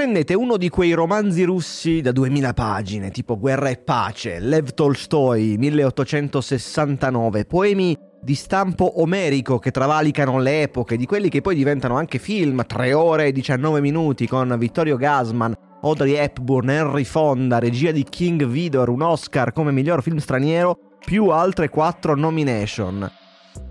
Prendete 0.00 0.32
uno 0.32 0.56
di 0.56 0.70
quei 0.70 0.92
romanzi 0.92 1.44
russi 1.44 2.00
da 2.00 2.10
2000 2.10 2.54
pagine, 2.54 3.10
tipo 3.10 3.38
Guerra 3.38 3.68
e 3.68 3.76
Pace, 3.76 4.38
Lev 4.38 4.70
Tolstoi, 4.70 5.58
1869, 5.58 7.44
poemi 7.44 7.94
di 8.22 8.34
stampo 8.34 9.02
omerico 9.02 9.58
che 9.58 9.70
travalicano 9.70 10.38
le 10.38 10.62
epoche, 10.62 10.96
di 10.96 11.04
quelli 11.04 11.28
che 11.28 11.42
poi 11.42 11.54
diventano 11.54 11.98
anche 11.98 12.18
film, 12.18 12.64
3 12.66 12.94
ore 12.94 13.26
e 13.26 13.32
19 13.32 13.82
minuti 13.82 14.26
con 14.26 14.56
Vittorio 14.58 14.96
Gasman, 14.96 15.54
Audrey 15.82 16.14
Hepburn, 16.14 16.70
Henry 16.70 17.04
Fonda, 17.04 17.58
regia 17.58 17.90
di 17.90 18.04
King 18.04 18.46
Vidor, 18.46 18.88
un 18.88 19.02
Oscar 19.02 19.52
come 19.52 19.70
miglior 19.70 20.02
film 20.02 20.16
straniero, 20.16 20.78
più 21.04 21.28
altre 21.28 21.68
4 21.68 22.16
nomination. 22.16 23.19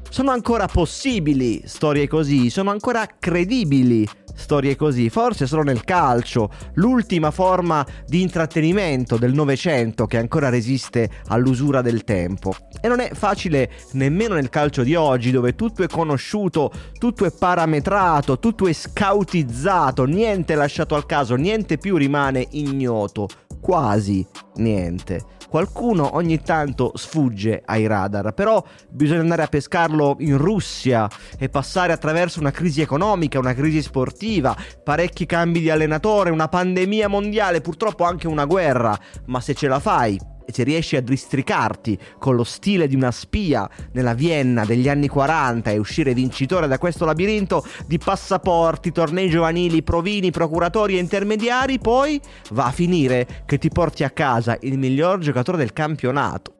Sono 0.09 0.31
ancora 0.31 0.65
possibili 0.65 1.61
storie 1.65 2.07
così, 2.07 2.49
sono 2.49 2.71
ancora 2.71 3.07
credibili 3.19 4.07
storie 4.33 4.75
così, 4.75 5.09
forse 5.09 5.45
solo 5.45 5.61
nel 5.61 5.83
calcio, 5.83 6.49
l'ultima 6.75 7.29
forma 7.29 7.85
di 8.07 8.21
intrattenimento 8.21 9.17
del 9.17 9.33
Novecento 9.33 10.07
che 10.07 10.17
ancora 10.17 10.49
resiste 10.49 11.09
all'usura 11.27 11.81
del 11.81 12.03
tempo. 12.03 12.55
E 12.81 12.87
non 12.87 13.01
è 13.01 13.11
facile 13.13 13.69
nemmeno 13.91 14.33
nel 14.33 14.49
calcio 14.49 14.81
di 14.81 14.95
oggi 14.95 15.29
dove 15.29 15.53
tutto 15.55 15.83
è 15.83 15.87
conosciuto, 15.87 16.71
tutto 16.97 17.25
è 17.25 17.31
parametrato, 17.31 18.39
tutto 18.39 18.67
è 18.67 18.73
scautizzato, 18.73 20.05
niente 20.05 20.53
è 20.53 20.55
lasciato 20.55 20.95
al 20.95 21.05
caso, 21.05 21.35
niente 21.35 21.77
più 21.77 21.97
rimane 21.97 22.47
ignoto, 22.51 23.27
quasi 23.59 24.25
niente. 24.55 25.37
Qualcuno 25.49 26.15
ogni 26.15 26.41
tanto 26.41 26.91
sfugge 26.95 27.63
ai 27.65 27.87
radar, 27.87 28.33
però 28.33 28.63
bisogna 28.89 29.21
andare 29.21 29.41
a 29.41 29.47
pescarlo 29.47 30.17
in 30.19 30.37
Russia 30.37 31.09
e 31.39 31.49
passare 31.49 31.91
attraverso 31.91 32.39
una 32.39 32.51
crisi 32.51 32.81
economica, 32.81 33.39
una 33.39 33.55
crisi 33.55 33.81
sportiva, 33.81 34.55
parecchi 34.83 35.25
cambi 35.25 35.59
di 35.59 35.69
allenatore, 35.71 36.29
una 36.29 36.47
pandemia 36.47 37.07
mondiale, 37.07 37.61
purtroppo 37.61 38.03
anche 38.03 38.27
una 38.27 38.45
guerra, 38.45 38.97
ma 39.25 39.41
se 39.41 39.55
ce 39.55 39.67
la 39.67 39.79
fai 39.79 40.37
se 40.51 40.63
riesci 40.63 40.95
a 40.95 41.01
districarti 41.01 41.97
con 42.17 42.35
lo 42.35 42.43
stile 42.43 42.87
di 42.87 42.95
una 42.95 43.11
spia 43.11 43.69
nella 43.93 44.13
Vienna 44.13 44.65
degli 44.65 44.89
anni 44.89 45.07
40 45.07 45.71
e 45.71 45.77
uscire 45.77 46.13
vincitore 46.13 46.67
da 46.67 46.77
questo 46.77 47.05
labirinto 47.05 47.65
di 47.85 47.97
passaporti, 47.97 48.91
tornei 48.91 49.29
giovanili, 49.29 49.83
provini, 49.83 50.31
procuratori 50.31 50.97
e 50.97 50.99
intermediari, 50.99 51.79
poi 51.79 52.19
va 52.51 52.65
a 52.65 52.71
finire 52.71 53.43
che 53.45 53.57
ti 53.57 53.69
porti 53.69 54.03
a 54.03 54.09
casa 54.09 54.57
il 54.61 54.77
miglior 54.77 55.19
giocatore 55.19 55.57
del 55.57 55.73
campionato. 55.73 56.53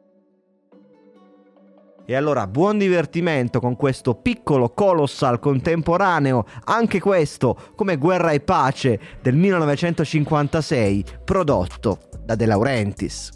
E 2.10 2.16
allora 2.16 2.48
buon 2.48 2.76
divertimento 2.76 3.60
con 3.60 3.76
questo 3.76 4.16
piccolo 4.16 4.70
colossal 4.70 5.38
contemporaneo, 5.38 6.44
anche 6.64 6.98
questo 6.98 7.56
come 7.76 7.98
Guerra 7.98 8.32
e 8.32 8.40
Pace 8.40 8.98
del 9.22 9.36
1956, 9.36 11.04
prodotto 11.24 12.00
da 12.24 12.34
De 12.34 12.46
Laurentiis. 12.46 13.30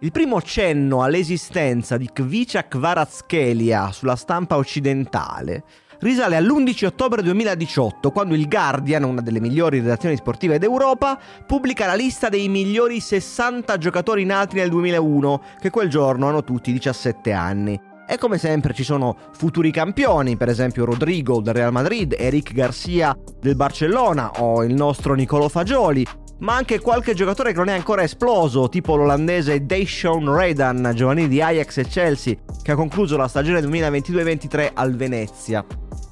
Il 0.00 0.12
primo 0.12 0.42
cenno 0.42 1.02
all'esistenza 1.02 1.96
di 1.96 2.10
Kvicia 2.12 2.68
Kvaratskhelia 2.68 3.92
sulla 3.92 4.14
stampa 4.14 4.58
occidentale 4.58 5.64
risale 6.00 6.36
all'11 6.36 6.84
ottobre 6.84 7.22
2018, 7.22 8.10
quando 8.10 8.34
il 8.34 8.46
Guardian, 8.46 9.04
una 9.04 9.22
delle 9.22 9.40
migliori 9.40 9.78
redazioni 9.78 10.14
sportive 10.16 10.58
d'Europa, 10.58 11.18
pubblica 11.46 11.86
la 11.86 11.94
lista 11.94 12.28
dei 12.28 12.46
migliori 12.48 13.00
60 13.00 13.78
giocatori 13.78 14.26
nati 14.26 14.56
nel 14.56 14.68
2001, 14.68 15.40
che 15.58 15.70
quel 15.70 15.88
giorno 15.88 16.28
hanno 16.28 16.44
tutti 16.44 16.72
17 16.72 17.32
anni. 17.32 17.80
E 18.06 18.18
come 18.18 18.36
sempre 18.36 18.74
ci 18.74 18.84
sono 18.84 19.16
futuri 19.32 19.70
campioni, 19.70 20.36
per 20.36 20.50
esempio 20.50 20.84
Rodrigo 20.84 21.40
del 21.40 21.54
Real 21.54 21.72
Madrid, 21.72 22.14
Eric 22.18 22.52
Garcia 22.52 23.16
del 23.40 23.56
Barcellona 23.56 24.42
o 24.42 24.62
il 24.62 24.74
nostro 24.74 25.14
Nicolo 25.14 25.48
Fagioli, 25.48 26.06
ma 26.38 26.54
anche 26.54 26.80
qualche 26.80 27.14
giocatore 27.14 27.52
che 27.52 27.58
non 27.58 27.68
è 27.68 27.74
ancora 27.74 28.02
esploso, 28.02 28.68
tipo 28.68 28.96
l'olandese 28.96 29.64
Deshaun 29.64 30.34
Redan, 30.34 30.92
giovanile 30.94 31.28
di 31.28 31.40
Ajax 31.40 31.78
e 31.78 31.86
Chelsea, 31.86 32.34
che 32.62 32.72
ha 32.72 32.74
concluso 32.76 33.16
la 33.16 33.28
stagione 33.28 33.60
2022-23 33.60 34.70
al 34.74 34.94
Venezia. 34.94 35.64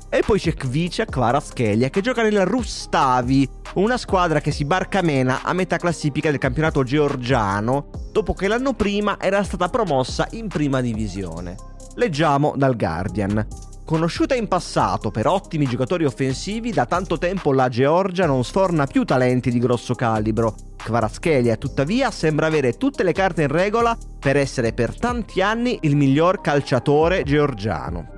E 0.09 0.23
poi 0.25 0.39
c'è 0.39 0.55
Kvicia 0.55 1.05
Kvaratskhelia 1.07 1.91
che 1.91 2.01
gioca 2.01 2.23
nel 2.23 2.47
Rustavi, 2.47 3.49
una 3.75 3.99
squadra 3.99 4.41
che 4.41 4.53
si 4.53 4.65
barcamena 4.65 5.43
a 5.43 5.53
metà 5.53 5.77
classifica 5.77 6.31
del 6.31 6.39
campionato 6.39 6.85
georgiano, 6.85 7.91
dopo 8.13 8.33
che 8.33 8.47
l'anno 8.47 8.75
prima 8.75 9.17
era 9.21 9.43
stata 9.43 9.69
promossa 9.69 10.29
in 10.31 10.47
prima 10.47 10.81
divisione. 10.81 11.57
Leggiamo 11.97 12.55
dal 12.57 12.77
Guardian. 12.77 13.73
Conosciuta 13.85 14.35
in 14.35 14.49
passato 14.49 15.11
per 15.11 15.27
ottimi 15.27 15.67
giocatori 15.67 16.07
offensivi, 16.07 16.73
da 16.73 16.87
tanto 16.87 17.19
tempo 17.19 17.53
la 17.53 17.69
Georgia 17.69 18.25
non 18.25 18.43
sforna 18.43 18.87
più 18.87 19.05
talenti 19.05 19.51
di 19.51 19.59
grosso 19.59 19.95
calibro. 19.95 20.55
Kvaratskhelia, 20.75 21.57
tuttavia, 21.57 22.11
sembra 22.11 22.47
avere 22.47 22.79
tutte 22.79 23.03
le 23.03 23.13
carte 23.13 23.43
in 23.43 23.49
regola 23.49 23.95
per 24.19 24.39
essere 24.39 24.73
per 24.73 24.99
tanti 24.99 25.43
anni 25.43 25.81
il 25.83 25.97
miglior 25.97 26.41
calciatore 26.41 27.25
georgiano. 27.25 28.09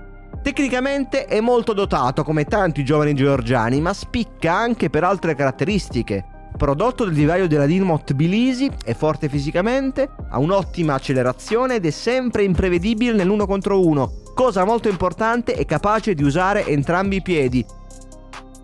Tecnicamente 0.41 1.25
è 1.25 1.41
molto 1.41 1.73
dotato 1.73 2.23
come 2.23 2.45
tanti 2.45 2.85
giovani 2.85 3.13
georgiani, 3.15 3.81
ma 3.81 3.93
spicca 3.93 4.55
anche 4.55 4.89
per 4.89 5.03
altre 5.03 5.35
caratteristiche. 5.35 6.36
Prodotto 6.57 7.05
del 7.05 7.15
vivaio 7.15 7.47
della 7.47 7.67
Dinamo 7.67 8.03
Tbilisi, 8.03 8.71
è 8.85 8.95
forte 8.95 9.29
fisicamente, 9.29 10.09
ha 10.31 10.39
un'ottima 10.39 10.95
accelerazione 10.95 11.77
ed 11.77 11.87
è 11.87 11.91
sempre 11.91 12.45
imprevedibile 12.45 13.13
nell'uno 13.13 13.47
contro 13.47 13.87
uno, 13.87 14.23
cosa 14.35 14.65
molto 14.65 14.89
importante, 14.89 15.53
è 15.53 15.65
capace 15.67 16.15
di 16.15 16.23
usare 16.23 16.67
entrambi 16.67 17.17
i 17.17 17.23
piedi. 17.23 17.65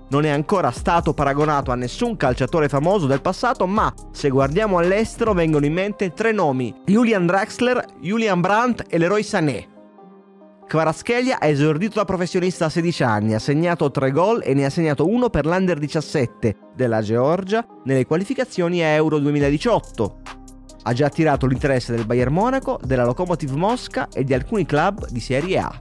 Non 0.09 0.25
è 0.25 0.29
ancora 0.29 0.71
stato 0.71 1.15
paragonato 1.15 1.71
a 1.71 1.75
nessun 1.75 2.17
calciatore 2.17 2.69
famoso 2.69 3.07
del 3.07 3.23
passato, 3.23 3.67
ma 3.67 3.93
se 4.11 4.29
guardiamo 4.29 4.77
all'estero 4.77 5.33
vengono 5.33 5.65
in 5.65 5.73
mente 5.73 6.13
tre 6.13 6.33
nomi: 6.33 6.75
Julian 6.85 7.25
Draxler, 7.25 7.83
Julian 8.01 8.43
Brandt 8.43 8.85
e 8.89 8.99
Leroy 8.99 9.23
Sané. 9.23 9.72
Kvaratskhelia 10.73 11.39
ha 11.39 11.49
esordito 11.49 11.97
da 11.97 12.07
professionista 12.07 12.65
a 12.65 12.69
16 12.71 13.03
anni, 13.03 13.35
ha 13.35 13.39
segnato 13.39 13.91
3 13.91 14.11
gol 14.11 14.41
e 14.43 14.55
ne 14.55 14.65
ha 14.65 14.71
segnato 14.71 15.07
uno 15.07 15.29
per 15.29 15.45
l'Under 15.45 15.79
17 15.79 16.57
della 16.75 17.03
Georgia 17.03 17.63
nelle 17.85 18.07
qualificazioni 18.07 18.83
a 18.83 18.87
Euro 18.87 19.19
2018 19.19 20.21
ha 20.85 20.93
già 20.95 21.05
attirato 21.05 21.45
l'interesse 21.45 21.95
del 21.95 22.07
Bayern 22.07 22.33
Monaco, 22.33 22.81
della 22.83 23.05
Lokomotiv 23.05 23.53
Mosca 23.53 24.09
e 24.11 24.25
di 24.25 24.33
alcuni 24.33 24.65
club 24.65 25.09
di 25.11 25.21
Serie 25.21 25.59
A. 25.59 25.79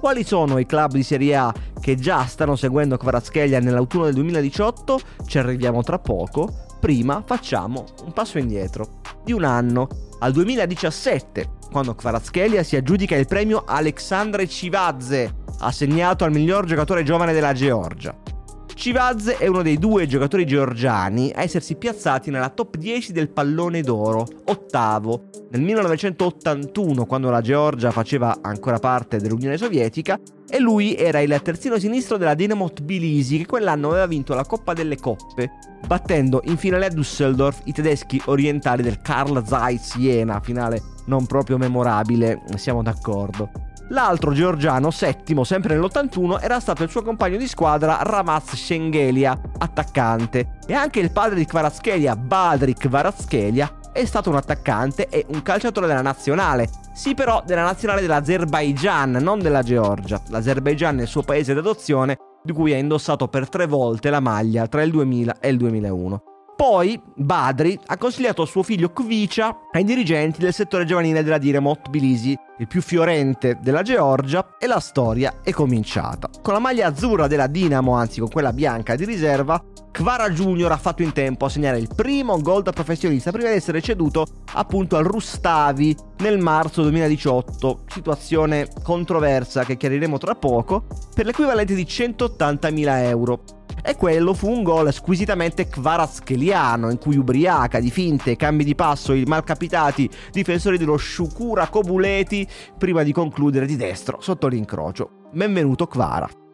Quali 0.00 0.24
sono 0.24 0.56
i 0.56 0.64
club 0.64 0.92
di 0.92 1.02
Serie 1.02 1.36
A 1.36 1.52
che 1.78 1.96
già 1.96 2.24
stanno 2.24 2.56
seguendo 2.56 2.96
Kvaratskhelia 2.96 3.60
nell'autunno 3.60 4.06
del 4.06 4.14
2018? 4.14 5.00
Ci 5.26 5.36
arriviamo 5.36 5.82
tra 5.82 5.98
poco. 5.98 6.64
Prima 6.80 7.22
facciamo 7.26 7.84
un 8.06 8.14
passo 8.14 8.38
indietro 8.38 9.00
di 9.22 9.34
un 9.34 9.44
anno 9.44 9.86
al 10.20 10.32
2017, 10.32 11.57
quando 11.70 11.94
Kvaratskhelia 11.94 12.62
si 12.62 12.76
aggiudica 12.76 13.16
il 13.16 13.26
premio 13.26 13.64
Alexandre 13.66 14.48
Civazze, 14.48 15.34
assegnato 15.60 16.24
al 16.24 16.32
miglior 16.32 16.64
giocatore 16.64 17.02
giovane 17.02 17.32
della 17.32 17.52
Georgia. 17.52 18.37
Civaz 18.78 19.26
è 19.26 19.48
uno 19.48 19.62
dei 19.62 19.76
due 19.76 20.06
giocatori 20.06 20.46
georgiani 20.46 21.32
a 21.34 21.42
essersi 21.42 21.74
piazzati 21.74 22.30
nella 22.30 22.48
top 22.48 22.76
10 22.76 23.10
del 23.10 23.28
pallone 23.28 23.82
d'oro, 23.82 24.24
ottavo, 24.44 25.30
nel 25.50 25.62
1981 25.62 27.04
quando 27.04 27.28
la 27.28 27.40
Georgia 27.40 27.90
faceva 27.90 28.38
ancora 28.40 28.78
parte 28.78 29.18
dell'Unione 29.18 29.56
Sovietica 29.56 30.20
e 30.48 30.60
lui 30.60 30.94
era 30.94 31.18
il 31.18 31.40
terzino 31.42 31.76
sinistro 31.76 32.18
della 32.18 32.34
Dinamo 32.34 32.72
Tbilisi 32.72 33.38
che 33.38 33.46
quell'anno 33.46 33.88
aveva 33.88 34.06
vinto 34.06 34.32
la 34.34 34.44
Coppa 34.44 34.74
delle 34.74 34.96
Coppe, 34.96 35.50
battendo 35.84 36.40
in 36.44 36.56
finale 36.56 36.86
a 36.86 36.90
Düsseldorf 36.90 37.62
i 37.64 37.72
tedeschi 37.72 38.22
orientali 38.26 38.84
del 38.84 39.00
Karl 39.00 39.44
Zeiss 39.44 39.96
Jena, 39.96 40.38
finale 40.38 40.80
non 41.06 41.26
proprio 41.26 41.58
memorabile, 41.58 42.42
siamo 42.54 42.84
d'accordo. 42.84 43.50
L'altro 43.90 44.32
georgiano, 44.32 44.90
settimo, 44.90 45.44
sempre 45.44 45.74
nell'81, 45.74 46.42
era 46.42 46.60
stato 46.60 46.82
il 46.82 46.90
suo 46.90 47.02
compagno 47.02 47.38
di 47.38 47.48
squadra 47.48 47.98
Ramaz 48.02 48.54
Shengelia, 48.54 49.40
attaccante. 49.58 50.58
E 50.66 50.74
anche 50.74 51.00
il 51.00 51.10
padre 51.10 51.36
di 51.36 51.46
Kvaratskhelia, 51.46 52.14
Badrik 52.14 52.80
Kvaratskhelia, 52.80 53.78
è 53.92 54.04
stato 54.04 54.28
un 54.28 54.36
attaccante 54.36 55.08
e 55.08 55.24
un 55.28 55.42
calciatore 55.42 55.86
della 55.86 56.02
nazionale. 56.02 56.68
Sì, 56.92 57.14
però 57.14 57.42
della 57.46 57.62
nazionale 57.62 58.02
dell'Azerbaijan, 58.02 59.12
non 59.12 59.38
della 59.38 59.62
Georgia. 59.62 60.20
L'Azerbaijan 60.28 60.98
è 60.98 61.02
il 61.02 61.08
suo 61.08 61.22
paese 61.22 61.54
d'adozione, 61.54 62.16
di 62.42 62.52
cui 62.52 62.74
ha 62.74 62.76
indossato 62.76 63.28
per 63.28 63.48
tre 63.48 63.66
volte 63.66 64.10
la 64.10 64.20
maglia 64.20 64.66
tra 64.66 64.82
il 64.82 64.90
2000 64.90 65.36
e 65.40 65.48
il 65.48 65.56
2001. 65.56 66.22
Poi 66.58 67.00
Badri 67.14 67.78
ha 67.86 67.96
consigliato 67.96 68.44
suo 68.44 68.64
figlio 68.64 68.90
Kvicia 68.90 69.56
ai 69.70 69.84
dirigenti 69.84 70.40
del 70.40 70.52
settore 70.52 70.84
giovanile 70.84 71.22
della 71.22 71.38
Dinamo 71.38 71.78
Tbilisi, 71.80 72.36
il 72.58 72.66
più 72.66 72.82
fiorente 72.82 73.58
della 73.62 73.82
Georgia, 73.82 74.56
e 74.58 74.66
la 74.66 74.80
storia 74.80 75.34
è 75.44 75.52
cominciata. 75.52 76.28
Con 76.42 76.54
la 76.54 76.58
maglia 76.58 76.88
azzurra 76.88 77.28
della 77.28 77.46
Dinamo, 77.46 77.94
anzi 77.94 78.18
con 78.18 78.28
quella 78.28 78.52
bianca 78.52 78.96
di 78.96 79.04
riserva, 79.04 79.62
Kvara 79.92 80.30
Junior 80.30 80.72
ha 80.72 80.76
fatto 80.76 81.02
in 81.02 81.12
tempo 81.12 81.44
a 81.44 81.48
segnare 81.48 81.78
il 81.78 81.90
primo 81.94 82.40
gol 82.40 82.64
da 82.64 82.72
professionista 82.72 83.30
prima 83.30 83.50
di 83.50 83.54
essere 83.54 83.80
ceduto 83.80 84.26
appunto 84.54 84.96
al 84.96 85.04
Rustavi 85.04 85.96
nel 86.18 86.38
marzo 86.38 86.82
2018, 86.82 87.84
situazione 87.86 88.66
controversa 88.82 89.64
che 89.64 89.76
chiariremo 89.76 90.18
tra 90.18 90.34
poco, 90.34 90.86
per 91.14 91.24
l'equivalente 91.24 91.76
di 91.76 91.84
180.000 91.84 93.02
euro. 93.04 93.42
E 93.82 93.96
quello 93.96 94.34
fu 94.34 94.50
un 94.50 94.62
gol 94.62 94.92
squisitamente 94.92 95.68
kvaratskeliano, 95.68 96.90
in 96.90 96.98
cui 96.98 97.16
ubriaca 97.16 97.80
di 97.80 97.90
finte 97.90 98.36
cambi 98.36 98.64
di 98.64 98.74
passo 98.74 99.12
i 99.12 99.24
malcapitati 99.24 100.08
difensori 100.30 100.78
dello 100.78 100.96
Shukura 100.96 101.68
Kobuleti 101.68 102.46
prima 102.76 103.02
di 103.02 103.12
concludere 103.12 103.66
di 103.66 103.76
destro 103.76 104.20
sotto 104.20 104.48
l'incrocio. 104.48 105.10
Benvenuto 105.32 105.86
Kvara. 105.86 106.47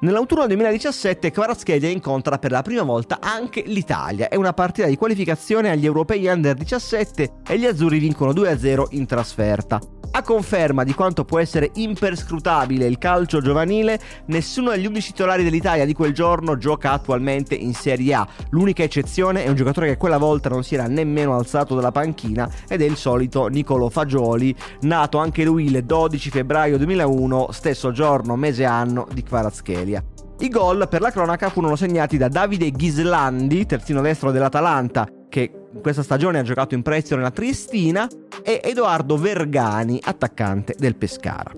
Nell'autunno 0.00 0.46
2017 0.46 1.30
Kvaratskhelia 1.30 1.88
incontra 1.88 2.38
per 2.38 2.50
la 2.50 2.62
prima 2.62 2.82
volta 2.82 3.20
anche 3.20 3.62
l'Italia. 3.64 4.28
È 4.28 4.34
una 4.34 4.52
partita 4.52 4.86
di 4.86 4.96
qualificazione 4.96 5.70
agli 5.70 5.86
europei 5.86 6.26
under 6.26 6.54
17 6.54 7.32
e 7.48 7.58
gli 7.58 7.64
azzurri 7.64 7.98
vincono 7.98 8.32
2-0 8.32 8.88
in 8.90 9.06
trasferta. 9.06 9.80
A 10.16 10.22
conferma 10.22 10.84
di 10.84 10.94
quanto 10.94 11.24
può 11.24 11.40
essere 11.40 11.72
imperscrutabile 11.74 12.86
il 12.86 12.98
calcio 12.98 13.40
giovanile, 13.40 13.98
nessuno 14.26 14.70
degli 14.70 14.86
11 14.86 15.10
titolari 15.10 15.42
dell'Italia 15.42 15.84
di 15.84 15.92
quel 15.92 16.14
giorno 16.14 16.56
gioca 16.56 16.92
attualmente 16.92 17.56
in 17.56 17.74
Serie 17.74 18.14
A. 18.14 18.28
L'unica 18.50 18.84
eccezione 18.84 19.42
è 19.42 19.48
un 19.48 19.56
giocatore 19.56 19.88
che 19.88 19.96
quella 19.96 20.16
volta 20.16 20.48
non 20.48 20.62
si 20.62 20.74
era 20.74 20.86
nemmeno 20.86 21.34
alzato 21.34 21.74
dalla 21.74 21.90
panchina 21.90 22.48
ed 22.68 22.82
è 22.82 22.84
il 22.84 22.96
solito 22.96 23.48
Nicolo 23.48 23.90
Fagioli, 23.90 24.54
nato 24.82 25.18
anche 25.18 25.42
lui 25.42 25.64
il 25.64 25.82
12 25.84 26.30
febbraio 26.30 26.76
2001, 26.76 27.48
stesso 27.50 27.90
giorno, 27.90 28.36
mese 28.36 28.62
e 28.62 28.66
anno 28.66 29.08
di 29.12 29.24
Kvaratskhelia. 29.24 29.93
I 30.40 30.48
gol 30.48 30.88
per 30.88 31.00
la 31.00 31.12
cronaca 31.12 31.48
furono 31.48 31.76
segnati 31.76 32.16
da 32.16 32.28
Davide 32.28 32.70
Ghislandi, 32.70 33.66
terzino 33.66 34.00
destro 34.00 34.32
dell'Atalanta, 34.32 35.06
che 35.28 35.68
in 35.72 35.80
questa 35.80 36.02
stagione 36.02 36.40
ha 36.40 36.42
giocato 36.42 36.74
in 36.74 36.82
prestito 36.82 37.16
nella 37.16 37.30
Triestina, 37.30 38.08
e 38.42 38.60
Edoardo 38.62 39.16
Vergani, 39.16 40.00
attaccante 40.02 40.74
del 40.76 40.96
Pescara. 40.96 41.52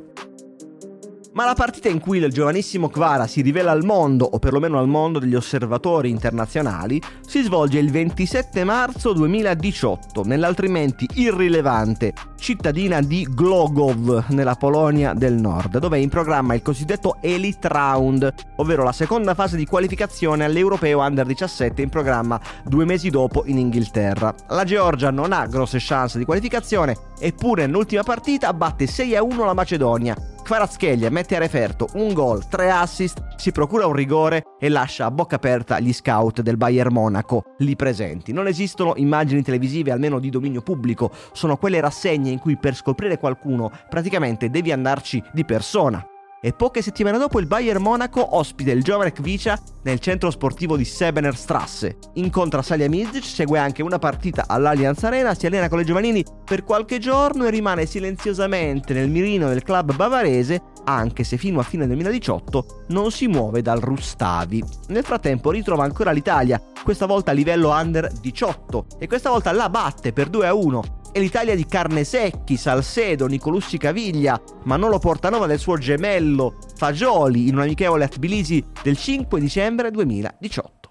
Ma 1.37 1.45
la 1.45 1.53
partita 1.53 1.91
in 1.91 2.01
cui 2.01 2.17
il 2.17 2.33
giovanissimo 2.33 2.89
Kvara 2.89 3.27
si 3.27 3.43
rivela 3.43 3.71
al 3.71 3.85
mondo, 3.85 4.25
o 4.25 4.39
perlomeno 4.39 4.79
al 4.79 4.89
mondo 4.89 5.19
degli 5.19 5.35
osservatori 5.35 6.09
internazionali, 6.09 6.99
si 7.27 7.43
svolge 7.43 7.79
il 7.79 7.91
27 7.91 8.65
marzo 8.65 9.13
2018 9.13 10.23
nell'altrimenti 10.25 11.07
irrilevante 11.17 12.15
cittadina 12.39 13.03
di 13.03 13.29
Glogov, 13.29 14.29
nella 14.29 14.55
Polonia 14.55 15.13
del 15.13 15.35
Nord, 15.35 15.77
dove 15.77 15.99
è 15.99 16.01
in 16.01 16.09
programma 16.09 16.55
il 16.55 16.63
cosiddetto 16.63 17.19
Elite 17.21 17.69
Round, 17.69 18.33
ovvero 18.57 18.83
la 18.83 18.93
seconda 18.93 19.35
fase 19.35 19.59
di 19.59 19.67
qualificazione 19.67 20.43
all'Europeo 20.43 21.01
Under 21.01 21.27
17 21.27 21.83
in 21.83 21.91
programma 21.91 22.41
due 22.65 22.87
mesi 22.87 23.11
dopo 23.11 23.43
in 23.45 23.59
Inghilterra. 23.59 24.35
La 24.49 24.65
Georgia 24.65 25.11
non 25.11 25.33
ha 25.33 25.45
grosse 25.45 25.77
chance 25.81 26.17
di 26.17 26.25
qualificazione, 26.25 26.97
eppure 27.19 27.67
nell'ultima 27.67 28.05
partita 28.05 28.55
batte 28.55 28.87
6-1 28.87 29.45
la 29.45 29.53
Macedonia 29.53 30.17
Kvaratskhelia 30.47 31.11
mette 31.11 31.26
a 31.35 31.39
referto 31.39 31.89
un 31.95 32.13
gol, 32.13 32.47
tre 32.47 32.71
assist, 32.71 33.37
si 33.37 33.53
procura 33.53 33.87
un 33.87 33.93
rigore 33.93 34.45
e 34.59 34.69
lascia 34.69 35.07
a 35.07 35.11
bocca 35.11 35.37
aperta 35.37 35.81
gli 35.81 35.93
scout 35.93 36.41
del 36.43 36.57
Bayern 36.57 36.93
Monaco. 36.93 37.55
Lì 37.59 37.75
presenti. 37.75 38.33
Non 38.33 38.47
esistono 38.47 38.95
immagini 38.97 39.43
televisive 39.43 39.91
almeno 39.91 40.19
di 40.19 40.31
dominio 40.31 40.63
pubblico, 40.63 41.11
sono 41.33 41.57
quelle 41.57 41.81
rassegne 41.81 42.31
in 42.31 42.39
cui 42.39 42.57
per 42.57 42.75
scoprire 42.75 43.19
qualcuno 43.19 43.71
praticamente 43.89 44.51
devi 44.51 44.73
andarci 44.73 45.23
di 45.33 45.45
persona 45.45 46.07
e 46.41 46.53
poche 46.53 46.83
settimane 46.83 47.19
dopo 47.19 47.41
il 47.41 47.47
Bayern 47.47 47.83
Monaco 47.83 48.37
ospita 48.37 48.71
il 48.71 48.83
giovane 48.83 49.13
Kvicia 49.13 49.59
nel 49.83 49.99
centro 49.99 50.31
sportivo 50.31 50.77
di 50.77 50.85
Sebener 50.85 51.37
Strasse. 51.37 51.99
Incontra 52.15 52.63
Salia 52.63 52.89
Mizic, 52.89 53.25
segue 53.25 53.59
anche 53.59 53.83
una 53.83 53.99
partita 53.99 54.45
all'Allianz 54.47 55.05
Arena, 55.05 55.35
si 55.35 55.47
allena 55.47 55.69
con 55.69 55.79
le 55.79 55.85
giovanili 55.85 56.25
per 56.45 56.65
qualche 56.65 56.99
giorno 56.99 57.47
e 57.47 57.51
rimane 57.51 57.87
silenziosamente 57.87 58.95
nel 58.95 59.11
mirino 59.11 59.49
del 59.49 59.63
club 59.63 59.95
bavarese 59.95 60.75
anche 60.87 61.25
se 61.25 61.37
fino 61.37 61.59
a 61.59 61.65
fine 61.65 61.87
2018 61.87 62.85
non 62.89 63.11
si 63.11 63.27
muove 63.27 63.63
dal 63.63 63.81
Rustavi. 63.81 64.63
Nel 64.89 65.05
frattempo 65.05 65.51
ritrova 65.51 65.85
ancora 65.85 66.13
l'Italia, 66.13 66.61
questa 66.83 67.07
volta 67.07 67.33
a 67.33 67.35
livello 67.35 67.71
under 67.71 68.11
18 68.13 68.87
e 68.99 69.07
questa 69.07 69.31
volta 69.31 69.53
la 69.53 69.69
batte 69.69 70.13
per 70.13 70.29
2 70.29 70.47
a 70.47 70.55
1 70.55 70.83
e 71.17 71.19
l'Italia 71.19 71.57
di 71.57 71.65
Carnesecchi, 71.65 72.59
Salcedo, 72.59 73.27
Nicolussi 73.27 73.79
Caviglia, 73.79 74.39
ma 74.65 74.77
non 74.77 74.91
lo 74.91 74.99
porta 74.99 75.31
nova 75.31 75.47
del 75.47 75.59
suo 75.59 75.79
gemello 75.79 76.59
Fagioli 76.77 77.49
in 77.49 77.55
un 77.55 77.63
amichevole 77.63 78.05
a 78.05 78.09
Tbilisi 78.09 78.63
del 78.83 78.99
5 78.99 79.41
dicembre 79.41 79.91
2018. 79.91 80.91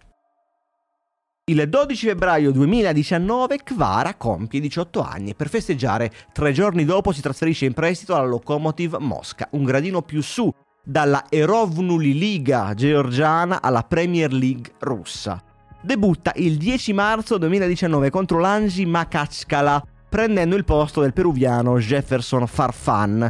Il 1.45 1.69
12 1.69 2.07
febbraio 2.07 2.51
2019 2.51 3.57
Kvara 3.61 4.15
compie 4.15 4.59
18 4.59 4.99
anni 4.99 5.29
e 5.29 5.35
per 5.35 5.47
festeggiare 5.47 6.11
tre 6.33 6.51
giorni 6.53 6.85
dopo 6.85 7.11
si 7.11 7.21
trasferisce 7.21 7.65
in 7.65 7.73
prestito 7.73 8.15
alla 8.15 8.25
Lokomotiv 8.25 8.95
Mosca, 8.95 9.47
un 9.51 9.63
gradino 9.63 10.01
più 10.01 10.23
su, 10.23 10.51
dalla 10.83 11.25
Erovnuli 11.29 12.17
Liga 12.17 12.73
georgiana 12.73 13.61
alla 13.61 13.83
Premier 13.83 14.33
League 14.33 14.73
russa. 14.79 15.39
Debutta 15.83 16.31
il 16.37 16.57
10 16.57 16.93
marzo 16.93 17.37
2019 17.37 18.09
contro 18.09 18.39
l'Anji 18.39 18.87
Makachkala, 18.87 19.85
prendendo 20.15 20.55
il 20.55 20.63
posto 20.63 21.01
del 21.01 21.11
peruviano 21.11 21.77
Jefferson 21.77 22.47
Farfan. 22.47 23.29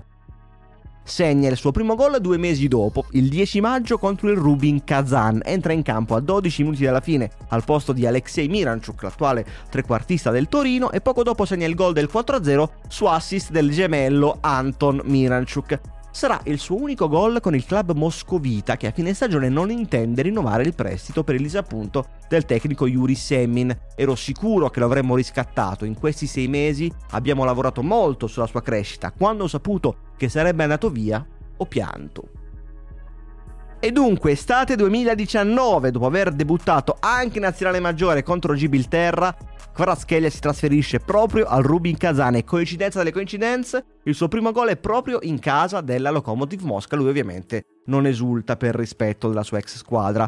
Segna 1.04 1.50
il 1.50 1.58
suo 1.58 1.72
primo 1.72 1.96
gol 1.96 2.22
due 2.22 2.38
mesi 2.38 2.68
dopo, 2.68 3.06
il 3.14 3.28
10 3.28 3.60
maggio 3.60 3.98
contro 3.98 4.30
il 4.30 4.38
Rubin 4.38 4.84
Kazan. 4.84 5.42
Entra 5.44 5.74
in 5.74 5.82
campo 5.82 6.14
a 6.14 6.20
12 6.20 6.62
minuti 6.62 6.84
dalla 6.84 7.02
fine 7.02 7.32
al 7.48 7.64
posto 7.64 7.92
di 7.92 8.06
Alexei 8.06 8.48
Miranchuk, 8.48 9.02
l'attuale 9.02 9.44
trequartista 9.72 10.30
del 10.30 10.48
Torino, 10.48 10.92
e 10.92 11.02
poco 11.02 11.24
dopo 11.24 11.46
segna 11.46 11.66
il 11.66 11.74
gol 11.74 11.94
del 11.94 12.08
4-0 12.14 12.68
su 12.88 13.06
assist 13.06 13.50
del 13.50 13.72
gemello 13.72 14.38
Anton 14.42 15.02
Miranchuk 15.06 15.80
sarà 16.16 16.40
il 16.46 16.60
suo 16.60 16.82
unico 16.82 17.10
gol 17.10 17.42
con 17.42 17.54
il 17.56 17.66
club 17.66 17.92
moscovita 17.92 18.78
che 18.78 18.88
a 18.88 18.92
fine 18.92 19.14
stagione 19.14 19.50
non 19.50 19.70
intende 19.70 20.22
rinnovare 20.22 20.64
il 20.64 20.74
prestito 20.74 21.26
per 21.26 21.36
il 21.36 21.42
disappunto 21.42 22.08
del 22.30 22.46
tecnico 22.46 22.88
Yuri 22.88 23.16
Semin. 23.16 23.78
Ero 23.98 24.16
sicuro 24.16 24.70
che 24.70 24.80
lo 24.80 24.86
avremmo 24.86 25.16
riscattato, 25.16 25.84
in 25.84 25.94
questi 25.94 26.26
sei 26.26 26.48
mesi 26.48 26.90
abbiamo 27.12 27.44
lavorato 27.44 27.84
molto 27.84 28.28
sulla 28.28 28.48
sua 28.48 28.62
crescita, 28.62 29.12
quando 29.12 29.44
ho 29.44 29.48
saputo 29.48 29.98
che 30.16 30.30
sarebbe 30.30 30.64
andato 30.64 30.90
via 30.90 31.24
ho 31.58 31.66
pianto. 31.66 32.45
E 33.86 33.92
dunque, 33.92 34.32
estate 34.32 34.76
2019, 34.76 35.92
dopo 35.92 36.08
aver 36.08 36.32
debuttato 36.32 36.98
anche 37.00 37.38
in 37.38 37.44
nazionale 37.44 37.80
maggiore 37.80 38.24
contro 38.24 38.56
Gibilterra, 38.56 39.38
Kvaratskhelia 39.72 40.32
si 40.32 40.40
trasferisce 40.40 40.98
proprio 40.98 41.46
al 41.46 41.62
Rubin 41.62 41.96
Kazan 41.96 42.34
e 42.34 42.44
coincidenza 42.44 42.98
delle 42.98 43.12
coincidenze, 43.12 43.86
il 44.06 44.16
suo 44.16 44.28
primo 44.28 44.52
gol 44.52 44.70
è 44.70 44.78
proprio 44.78 45.20
in 45.22 45.38
casa 45.38 45.82
della 45.82 46.10
Lokomotiv 46.10 46.64
Mosca, 46.64 46.96
lui 46.96 47.10
ovviamente 47.10 47.66
non 47.86 48.08
esulta 48.08 48.56
per 48.58 48.74
rispetto 48.74 49.28
della 49.28 49.44
sua 49.44 49.60
ex 49.60 49.78
squadra. 49.78 50.28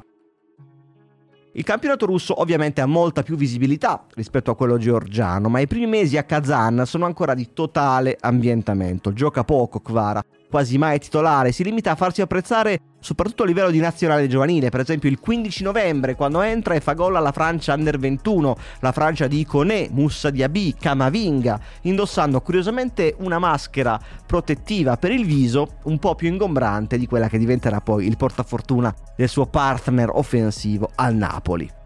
Il 1.53 1.63
campionato 1.63 2.05
russo 2.05 2.39
ovviamente 2.39 2.81
ha 2.81 2.85
molta 2.85 3.23
più 3.23 3.35
visibilità 3.35 4.05
rispetto 4.13 4.51
a 4.51 4.55
quello 4.55 4.77
georgiano, 4.77 5.49
ma 5.49 5.59
i 5.61 5.65
primi 5.65 5.87
mesi 5.87 6.15
a 6.15 6.25
Kazan 6.25 6.83
sono 6.85 7.05
ancora 7.05 7.33
di 7.33 7.49
totale 7.53 8.17
ambientamento. 8.19 9.13
Gioca 9.13 9.43
poco 9.43 9.79
Kvara, 9.79 10.21
quasi 10.49 10.77
mai 10.77 10.99
titolare, 10.99 11.51
si 11.51 11.63
limita 11.63 11.91
a 11.91 11.95
farsi 11.95 12.21
apprezzare 12.21 12.79
soprattutto 12.99 13.43
a 13.43 13.45
livello 13.45 13.69
di 13.69 13.79
nazionale 13.79 14.27
giovanile, 14.27 14.69
per 14.69 14.81
esempio 14.81 15.09
il 15.09 15.19
15 15.19 15.63
novembre 15.63 16.15
quando 16.15 16.41
entra 16.41 16.73
e 16.73 16.81
fa 16.81 16.93
gol 16.93 17.15
alla 17.15 17.31
Francia 17.31 17.73
Under 17.73 17.97
21, 17.97 18.55
la 18.79 18.91
Francia 18.91 19.27
di 19.27 19.39
Iconé, 19.39 19.87
Moussa 19.91 20.29
Diaby, 20.29 20.75
Camavinga, 20.79 21.59
indossando 21.83 22.41
curiosamente 22.41 23.15
una 23.19 23.39
maschera 23.39 23.99
protettiva 24.25 24.97
per 24.97 25.11
il 25.11 25.25
viso 25.25 25.77
un 25.83 25.99
po' 25.99 26.15
più 26.15 26.27
ingombrante 26.27 26.97
di 26.97 27.07
quella 27.07 27.29
che 27.29 27.37
diventerà 27.37 27.81
poi 27.81 28.07
il 28.07 28.17
portafortuna 28.17 28.93
del 29.15 29.29
suo 29.29 29.45
partner 29.45 30.09
offensivo 30.11 30.89
al 30.95 31.15
Napoli. 31.15 31.76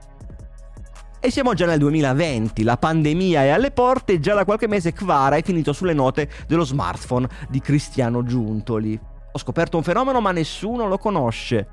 E 1.23 1.29
siamo 1.29 1.53
già 1.53 1.67
nel 1.67 1.77
2020, 1.77 2.63
la 2.63 2.77
pandemia 2.77 3.43
è 3.43 3.49
alle 3.49 3.69
porte 3.69 4.13
e 4.13 4.19
già 4.19 4.33
da 4.33 4.43
qualche 4.43 4.67
mese 4.67 4.91
Kvara 4.91 5.35
è 5.35 5.43
finito 5.43 5.71
sulle 5.71 5.93
note 5.93 6.27
dello 6.47 6.63
smartphone 6.63 7.29
di 7.47 7.59
Cristiano 7.59 8.23
Giuntoli. 8.23 8.99
Ho 9.31 9.37
scoperto 9.37 9.77
un 9.77 9.83
fenomeno 9.83 10.19
ma 10.19 10.31
nessuno 10.31 10.87
lo 10.87 10.97
conosce. 10.97 11.67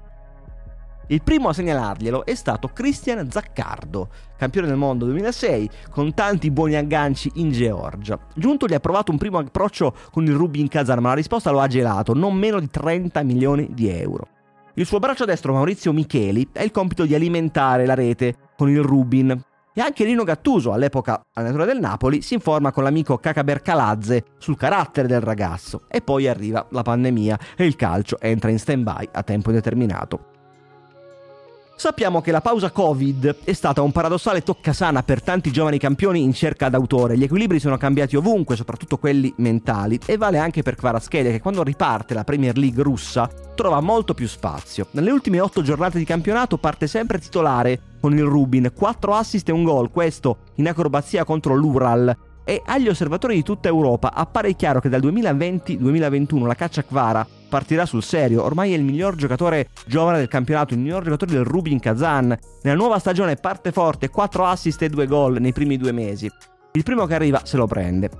Il 1.07 1.23
primo 1.23 1.49
a 1.49 1.55
segnalarglielo 1.55 2.27
è 2.27 2.35
stato 2.35 2.69
Christian 2.69 3.31
Zaccardo, 3.31 4.11
campione 4.37 4.67
del 4.67 4.77
mondo 4.77 5.07
2006, 5.07 5.71
con 5.89 6.13
tanti 6.13 6.51
buoni 6.51 6.75
agganci 6.75 7.31
in 7.37 7.51
Georgia. 7.51 8.19
Giuntoli 8.35 8.75
ha 8.75 8.81
provato 8.81 9.13
un 9.13 9.17
primo 9.17 9.39
approccio 9.39 9.95
con 10.11 10.27
il 10.27 10.35
Rubin 10.35 10.69
Kazan, 10.69 11.01
ma 11.01 11.09
la 11.09 11.15
risposta 11.15 11.51
lo 11.51 11.61
ha 11.61 11.67
gelato, 11.69 12.13
non 12.13 12.35
meno 12.35 12.61
di 12.61 12.69
30 12.69 13.23
milioni 13.23 13.69
di 13.73 13.89
euro. 13.89 14.29
Il 14.75 14.85
suo 14.85 14.99
braccio 14.99 15.25
destro 15.25 15.55
Maurizio 15.55 15.95
Micheli 15.95 16.47
ha 16.57 16.63
il 16.63 16.71
compito 16.71 17.07
di 17.07 17.15
alimentare 17.15 17.87
la 17.87 17.95
rete 17.95 18.48
con 18.59 18.69
il 18.69 18.83
Rubin. 18.83 19.41
E 19.73 19.81
anche 19.81 20.05
Rino 20.05 20.25
Gattuso, 20.25 20.73
all'epoca 20.73 21.23
allenatore 21.35 21.67
del 21.67 21.79
Napoli, 21.79 22.21
si 22.21 22.35
informa 22.35 22.73
con 22.73 22.83
l'amico 22.83 23.19
Caca 23.19 23.45
Bercalazze 23.45 24.25
sul 24.39 24.57
carattere 24.57 25.07
del 25.07 25.21
ragazzo. 25.21 25.83
E 25.89 26.01
poi 26.01 26.27
arriva 26.27 26.67
la 26.71 26.83
pandemia 26.83 27.39
e 27.57 27.65
il 27.65 27.77
calcio 27.77 28.19
entra 28.19 28.51
in 28.51 28.59
stand-by 28.59 29.11
a 29.13 29.23
tempo 29.23 29.51
indeterminato. 29.51 30.38
Sappiamo 31.79 32.21
che 32.21 32.33
la 32.33 32.41
pausa 32.41 32.73
Covid 32.73 33.37
è 33.45 33.53
stata 33.53 33.83
un 33.83 33.93
paradossale 33.93 34.43
toccasana 34.43 35.05
per 35.05 35.23
tanti 35.23 35.53
giovani 35.53 35.79
campioni 35.79 36.25
in 36.25 36.33
cerca 36.33 36.69
d'autore. 36.69 37.17
Gli 37.17 37.23
equilibri 37.23 37.61
sono 37.61 37.77
cambiati 37.77 38.17
ovunque, 38.17 38.57
soprattutto 38.57 38.99
quelli 38.99 39.33
mentali, 39.37 39.97
e 40.05 40.17
vale 40.17 40.39
anche 40.39 40.63
per 40.63 40.75
Kvaratskhelia 40.75 41.31
che 41.31 41.41
quando 41.41 41.63
riparte 41.63 42.15
la 42.15 42.25
Premier 42.25 42.59
League 42.59 42.83
russa 42.83 43.31
trova 43.55 43.79
molto 43.79 44.13
più 44.13 44.27
spazio. 44.27 44.89
Nelle 44.91 45.13
ultime 45.13 45.39
otto 45.39 45.63
giornate 45.63 45.99
di 45.99 46.05
campionato 46.05 46.59
parte 46.59 46.89
sempre 46.89 47.21
titolare 47.21 47.81
con 48.01 48.13
il 48.13 48.25
Rubin, 48.25 48.73
4 48.75 49.15
assist 49.15 49.49
e 49.49 49.53
un 49.53 49.63
gol, 49.63 49.93
questo 49.93 50.39
in 50.57 50.67
acrobazia 50.67 51.23
contro 51.23 51.55
l'Ural. 51.55 52.13
E 52.43 52.61
agli 52.67 52.89
osservatori 52.89 53.37
di 53.37 53.45
tutta 53.45 53.69
Europa 53.69 54.13
appare 54.13 54.57
chiaro 54.57 54.81
che 54.81 54.89
dal 54.89 55.03
2020-2021 55.03 56.45
la 56.45 56.55
caccia 56.57 56.83
Kvara 56.83 57.25
partirà 57.49 57.87
sul 57.87 58.03
serio. 58.03 58.45
Ormai 58.45 58.73
è 58.73 58.77
il 58.77 58.85
miglior 58.85 59.17
giocatore 59.17 59.69
giovane 59.87 60.19
del 60.19 60.29
campionato, 60.29 60.75
il 60.75 60.81
miglior 60.81 61.03
giocatore 61.03 61.33
del 61.33 61.45
Rubin 61.45 61.81
Kazan. 61.81 62.39
Nella 62.63 62.77
nuova 62.77 62.99
stagione 62.99 63.37
parte 63.37 63.73
forte, 63.73 64.09
4 64.09 64.45
assist 64.45 64.83
e 64.83 64.89
2 64.89 65.07
gol 65.07 65.41
nei 65.41 65.53
primi 65.53 65.77
due 65.77 65.93
mesi. 65.93 66.31
Il 66.73 66.83
primo 66.83 67.07
che 67.07 67.15
arriva 67.15 67.41
se 67.45 67.57
lo 67.57 67.67
prende. 67.67 68.11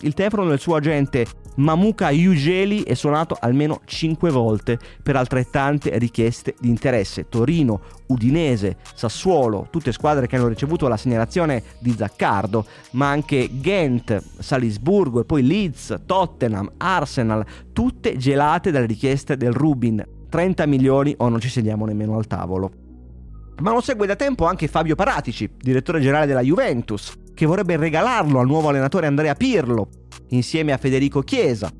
Il 0.00 0.14
telefono 0.14 0.46
del 0.46 0.58
suo 0.58 0.74
agente 0.76 1.26
Mamuka 1.56 2.08
Ugeli 2.10 2.82
è 2.82 2.94
suonato 2.94 3.36
almeno 3.38 3.80
5 3.84 4.30
volte 4.30 4.78
per 5.02 5.16
altrettante 5.16 5.96
richieste 5.98 6.54
di 6.58 6.68
interesse. 6.68 7.28
Torino, 7.28 7.80
Udinese, 8.06 8.76
Sassuolo, 8.94 9.68
tutte 9.70 9.92
squadre 9.92 10.26
che 10.26 10.36
hanno 10.36 10.48
ricevuto 10.48 10.88
la 10.88 10.96
segnalazione 10.96 11.62
di 11.78 11.94
Zaccardo, 11.96 12.66
ma 12.92 13.08
anche 13.08 13.48
Ghent, 13.60 14.22
Salisburgo 14.38 15.20
e 15.20 15.24
poi 15.24 15.46
Leeds, 15.46 16.00
Tottenham, 16.06 16.72
Arsenal, 16.78 17.44
tutte 17.72 18.16
gelate 18.16 18.70
dalle 18.70 18.86
richieste 18.86 19.36
del 19.36 19.52
Rubin. 19.52 20.04
30 20.28 20.66
milioni 20.66 21.14
o 21.18 21.28
non 21.28 21.40
ci 21.40 21.48
sediamo 21.48 21.86
nemmeno 21.86 22.16
al 22.16 22.26
tavolo. 22.26 22.72
Ma 23.60 23.70
lo 23.70 23.80
segue 23.80 24.08
da 24.08 24.16
tempo 24.16 24.46
anche 24.46 24.66
Fabio 24.66 24.96
Paratici, 24.96 25.48
direttore 25.56 26.00
generale 26.00 26.26
della 26.26 26.40
Juventus, 26.40 27.14
che 27.34 27.46
vorrebbe 27.46 27.76
regalarlo 27.76 28.38
al 28.38 28.46
nuovo 28.46 28.68
allenatore 28.68 29.06
Andrea 29.06 29.34
Pirlo, 29.34 29.88
insieme 30.28 30.72
a 30.72 30.78
Federico 30.78 31.20
Chiesa. 31.20 31.70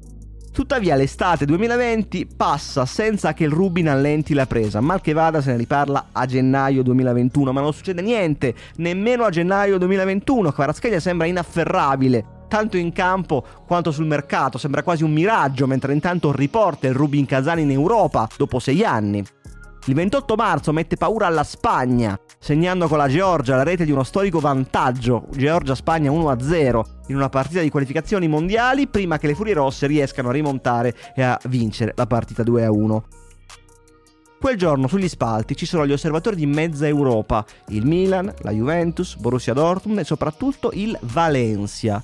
Tuttavia 0.52 0.94
l'estate 0.94 1.46
2020 1.46 2.28
passa 2.36 2.86
senza 2.86 3.32
che 3.32 3.42
il 3.42 3.50
Rubin 3.50 3.88
allenti 3.88 4.34
la 4.34 4.46
presa, 4.46 4.80
mal 4.80 5.00
che 5.00 5.12
vada 5.12 5.40
se 5.40 5.50
ne 5.50 5.56
riparla 5.56 6.10
a 6.12 6.26
gennaio 6.26 6.84
2021, 6.84 7.52
ma 7.52 7.60
non 7.60 7.72
succede 7.72 8.02
niente, 8.02 8.54
nemmeno 8.76 9.24
a 9.24 9.30
gennaio 9.30 9.78
2021, 9.78 10.52
Kvaratskhelia 10.52 11.00
sembra 11.00 11.26
inafferrabile, 11.26 12.24
tanto 12.46 12.76
in 12.76 12.92
campo 12.92 13.44
quanto 13.66 13.90
sul 13.90 14.06
mercato, 14.06 14.56
sembra 14.56 14.84
quasi 14.84 15.02
un 15.02 15.12
miraggio, 15.12 15.66
mentre 15.66 15.92
intanto 15.92 16.30
riporta 16.30 16.86
il 16.86 16.94
Rubin 16.94 17.26
Kazan 17.26 17.58
in 17.58 17.72
Europa 17.72 18.28
dopo 18.36 18.60
sei 18.60 18.84
anni. 18.84 19.24
Il 19.86 19.94
28 19.94 20.34
marzo 20.34 20.72
mette 20.72 20.96
paura 20.96 21.26
alla 21.26 21.44
Spagna, 21.44 22.18
segnando 22.38 22.88
con 22.88 22.96
la 22.96 23.06
Georgia 23.06 23.56
la 23.56 23.64
rete 23.64 23.84
di 23.84 23.92
uno 23.92 24.02
storico 24.02 24.40
vantaggio, 24.40 25.26
Georgia-Spagna 25.30 26.10
1-0, 26.10 26.82
in 27.08 27.16
una 27.16 27.28
partita 27.28 27.60
di 27.60 27.68
qualificazioni 27.68 28.26
mondiali 28.26 28.86
prima 28.86 29.18
che 29.18 29.26
le 29.26 29.34
Furie 29.34 29.52
Rosse 29.52 29.86
riescano 29.86 30.30
a 30.30 30.32
rimontare 30.32 30.94
e 31.14 31.20
a 31.20 31.38
vincere 31.48 31.92
la 31.96 32.06
partita 32.06 32.42
2-1. 32.42 33.02
Quel 34.40 34.56
giorno 34.56 34.88
sugli 34.88 35.08
spalti 35.08 35.54
ci 35.54 35.66
sono 35.66 35.86
gli 35.86 35.92
osservatori 35.92 36.36
di 36.36 36.46
mezza 36.46 36.86
Europa, 36.86 37.44
il 37.68 37.84
Milan, 37.84 38.32
la 38.38 38.52
Juventus, 38.52 39.16
Borussia 39.16 39.52
Dortmund 39.52 39.98
e 39.98 40.04
soprattutto 40.04 40.70
il 40.72 40.96
Valencia. 41.02 42.02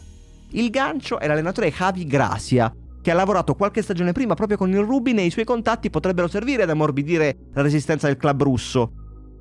Il 0.51 0.69
gancio 0.69 1.19
è 1.19 1.27
l'allenatore 1.27 1.71
Javi 1.71 2.07
Gracia, 2.07 2.71
che 3.03 3.11
ha 3.11 3.15
lavorato 3.15 3.55
qualche 3.55 3.83
stagione 3.83 4.13
prima 4.13 4.35
proprio 4.35 4.57
con 4.59 4.71
il 4.71 4.79
Rubin 4.79 5.19
e 5.19 5.25
i 5.25 5.31
suoi 5.31 5.45
contatti 5.45 5.91
potrebbero 5.91 6.29
servire 6.29 6.65
ad 6.65 6.71
ammorbidire 6.71 7.37
la 7.55 7.63
resistenza 7.63 8.07
del 8.07 8.17
club 8.17 8.43
russo. 8.43 8.93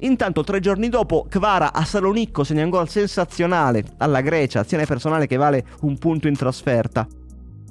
Intanto 0.01 0.43
tre 0.43 0.61
giorni 0.61 0.87
dopo 0.87 1.25
Kvara 1.27 1.73
a 1.73 1.83
Salonicco 1.83 2.45
segna 2.45 2.63
un 2.63 2.69
gol 2.69 2.87
sensazionale 2.87 3.83
alla 3.97 4.21
Grecia, 4.21 4.61
azione 4.61 4.85
personale 4.85 5.27
che 5.27 5.35
vale 5.35 5.65
un 5.81 5.97
punto 5.97 6.27
in 6.29 6.35
trasferta. 6.35 7.05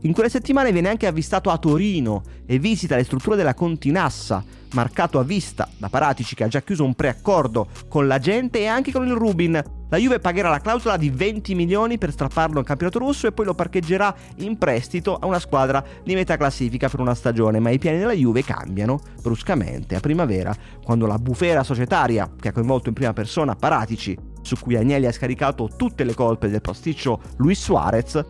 In 0.02 0.12
quelle 0.12 0.28
settimane 0.28 0.70
viene 0.70 0.90
anche 0.90 1.06
avvistato 1.06 1.50
a 1.50 1.58
Torino 1.58 2.22
e 2.46 2.58
visita 2.58 2.96
le 2.96 3.04
strutture 3.04 3.34
della 3.34 3.54
Continassa, 3.54 4.44
marcato 4.74 5.18
a 5.18 5.24
vista 5.24 5.68
da 5.76 5.88
Paratici 5.88 6.34
che 6.34 6.44
ha 6.44 6.48
già 6.48 6.60
chiuso 6.60 6.84
un 6.84 6.94
preaccordo 6.94 7.68
con 7.88 8.06
la 8.06 8.18
gente 8.18 8.60
e 8.60 8.66
anche 8.66 8.92
con 8.92 9.06
il 9.06 9.14
Rubin. 9.14 9.60
La 9.90 9.96
Juve 9.96 10.18
pagherà 10.18 10.50
la 10.50 10.60
clausola 10.60 10.98
di 10.98 11.08
20 11.08 11.54
milioni 11.54 11.96
per 11.96 12.12
strapparlo 12.12 12.58
al 12.58 12.66
campionato 12.66 12.98
russo 12.98 13.26
e 13.26 13.32
poi 13.32 13.46
lo 13.46 13.54
parcheggerà 13.54 14.14
in 14.36 14.58
prestito 14.58 15.16
a 15.16 15.24
una 15.24 15.38
squadra 15.38 15.82
di 16.04 16.14
metà 16.14 16.36
classifica 16.36 16.90
per 16.90 17.00
una 17.00 17.14
stagione, 17.14 17.58
ma 17.58 17.70
i 17.70 17.78
piani 17.78 17.96
della 17.96 18.12
Juve 18.12 18.44
cambiano 18.44 19.00
bruscamente 19.22 19.94
a 19.94 20.00
primavera 20.00 20.54
quando 20.84 21.06
la 21.06 21.18
bufera 21.18 21.62
societaria 21.62 22.30
che 22.38 22.48
ha 22.48 22.52
coinvolto 22.52 22.90
in 22.90 22.94
prima 22.94 23.14
persona 23.14 23.56
Paratici, 23.56 24.14
su 24.42 24.56
cui 24.60 24.76
Agnelli 24.76 25.06
ha 25.06 25.12
scaricato 25.12 25.70
tutte 25.74 26.04
le 26.04 26.12
colpe 26.12 26.50
del 26.50 26.60
pasticcio 26.60 27.20
Luis 27.38 27.58
Suarez, 27.58 28.22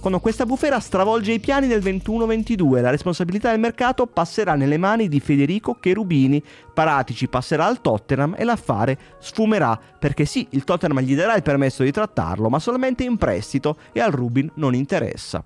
quando 0.00 0.18
questa 0.18 0.46
bufera 0.46 0.80
stravolge 0.80 1.32
i 1.32 1.40
piani 1.40 1.66
del 1.66 1.82
21-22, 1.82 2.80
la 2.80 2.88
responsabilità 2.88 3.50
del 3.50 3.60
mercato 3.60 4.06
passerà 4.06 4.54
nelle 4.54 4.78
mani 4.78 5.08
di 5.08 5.20
Federico 5.20 5.74
Cherubini, 5.74 6.42
Paratici 6.72 7.28
passerà 7.28 7.66
al 7.66 7.82
Tottenham 7.82 8.34
e 8.38 8.44
l'affare 8.44 8.98
sfumerà 9.18 9.78
perché 9.98 10.24
sì, 10.24 10.46
il 10.50 10.64
Tottenham 10.64 11.00
gli 11.00 11.14
darà 11.14 11.34
il 11.36 11.42
permesso 11.42 11.82
di 11.82 11.90
trattarlo, 11.90 12.48
ma 12.48 12.58
solamente 12.58 13.04
in 13.04 13.18
prestito 13.18 13.76
e 13.92 14.00
al 14.00 14.10
Rubin 14.10 14.50
non 14.54 14.74
interessa. 14.74 15.44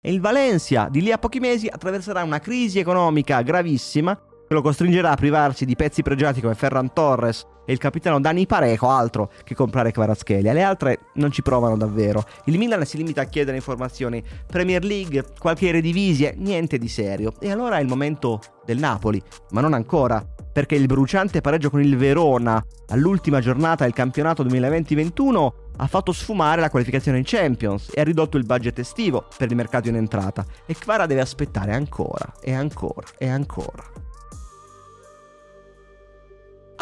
E 0.00 0.12
il 0.12 0.20
Valencia 0.20 0.88
di 0.88 1.02
lì 1.02 1.10
a 1.10 1.18
pochi 1.18 1.40
mesi 1.40 1.66
attraverserà 1.66 2.22
una 2.22 2.38
crisi 2.38 2.78
economica 2.78 3.42
gravissima 3.42 4.18
che 4.50 4.56
lo 4.56 4.62
costringerà 4.62 5.12
a 5.12 5.14
privarsi 5.14 5.64
di 5.64 5.76
pezzi 5.76 6.02
pregiati 6.02 6.40
come 6.40 6.56
Ferran 6.56 6.92
Torres 6.92 7.46
e 7.64 7.72
il 7.72 7.78
capitano 7.78 8.18
Dani 8.18 8.46
Parejo, 8.46 8.88
altro 8.88 9.30
che 9.44 9.54
comprare 9.54 9.92
Kvaratskhelia. 9.92 10.52
Le 10.52 10.62
altre 10.64 10.98
non 11.14 11.30
ci 11.30 11.40
provano 11.40 11.76
davvero. 11.76 12.24
Il 12.46 12.58
Milan 12.58 12.84
si 12.84 12.96
limita 12.96 13.20
a 13.20 13.26
chiedere 13.26 13.56
informazioni. 13.58 14.20
Premier 14.48 14.82
League, 14.82 15.24
qualche 15.38 15.68
eredivisie, 15.68 16.34
niente 16.36 16.78
di 16.78 16.88
serio. 16.88 17.34
E 17.38 17.48
allora 17.52 17.78
è 17.78 17.80
il 17.80 17.86
momento 17.86 18.40
del 18.64 18.78
Napoli, 18.78 19.22
ma 19.50 19.60
non 19.60 19.72
ancora, 19.72 20.26
perché 20.52 20.74
il 20.74 20.86
bruciante 20.86 21.40
pareggio 21.40 21.70
con 21.70 21.80
il 21.80 21.96
Verona 21.96 22.60
all'ultima 22.88 23.38
giornata 23.38 23.84
del 23.84 23.92
campionato 23.92 24.42
2020-21 24.42 25.52
ha 25.76 25.86
fatto 25.86 26.10
sfumare 26.10 26.60
la 26.60 26.70
qualificazione 26.70 27.18
in 27.18 27.24
Champions 27.24 27.92
e 27.94 28.00
ha 28.00 28.04
ridotto 28.04 28.36
il 28.36 28.46
budget 28.46 28.80
estivo 28.80 29.28
per 29.36 29.48
il 29.48 29.54
mercato 29.54 29.88
in 29.88 29.94
entrata 29.94 30.44
e 30.66 30.74
Kvara 30.74 31.06
deve 31.06 31.20
aspettare 31.20 31.72
ancora 31.72 32.32
e 32.42 32.52
ancora 32.52 33.06
e 33.16 33.28
ancora 33.28 33.99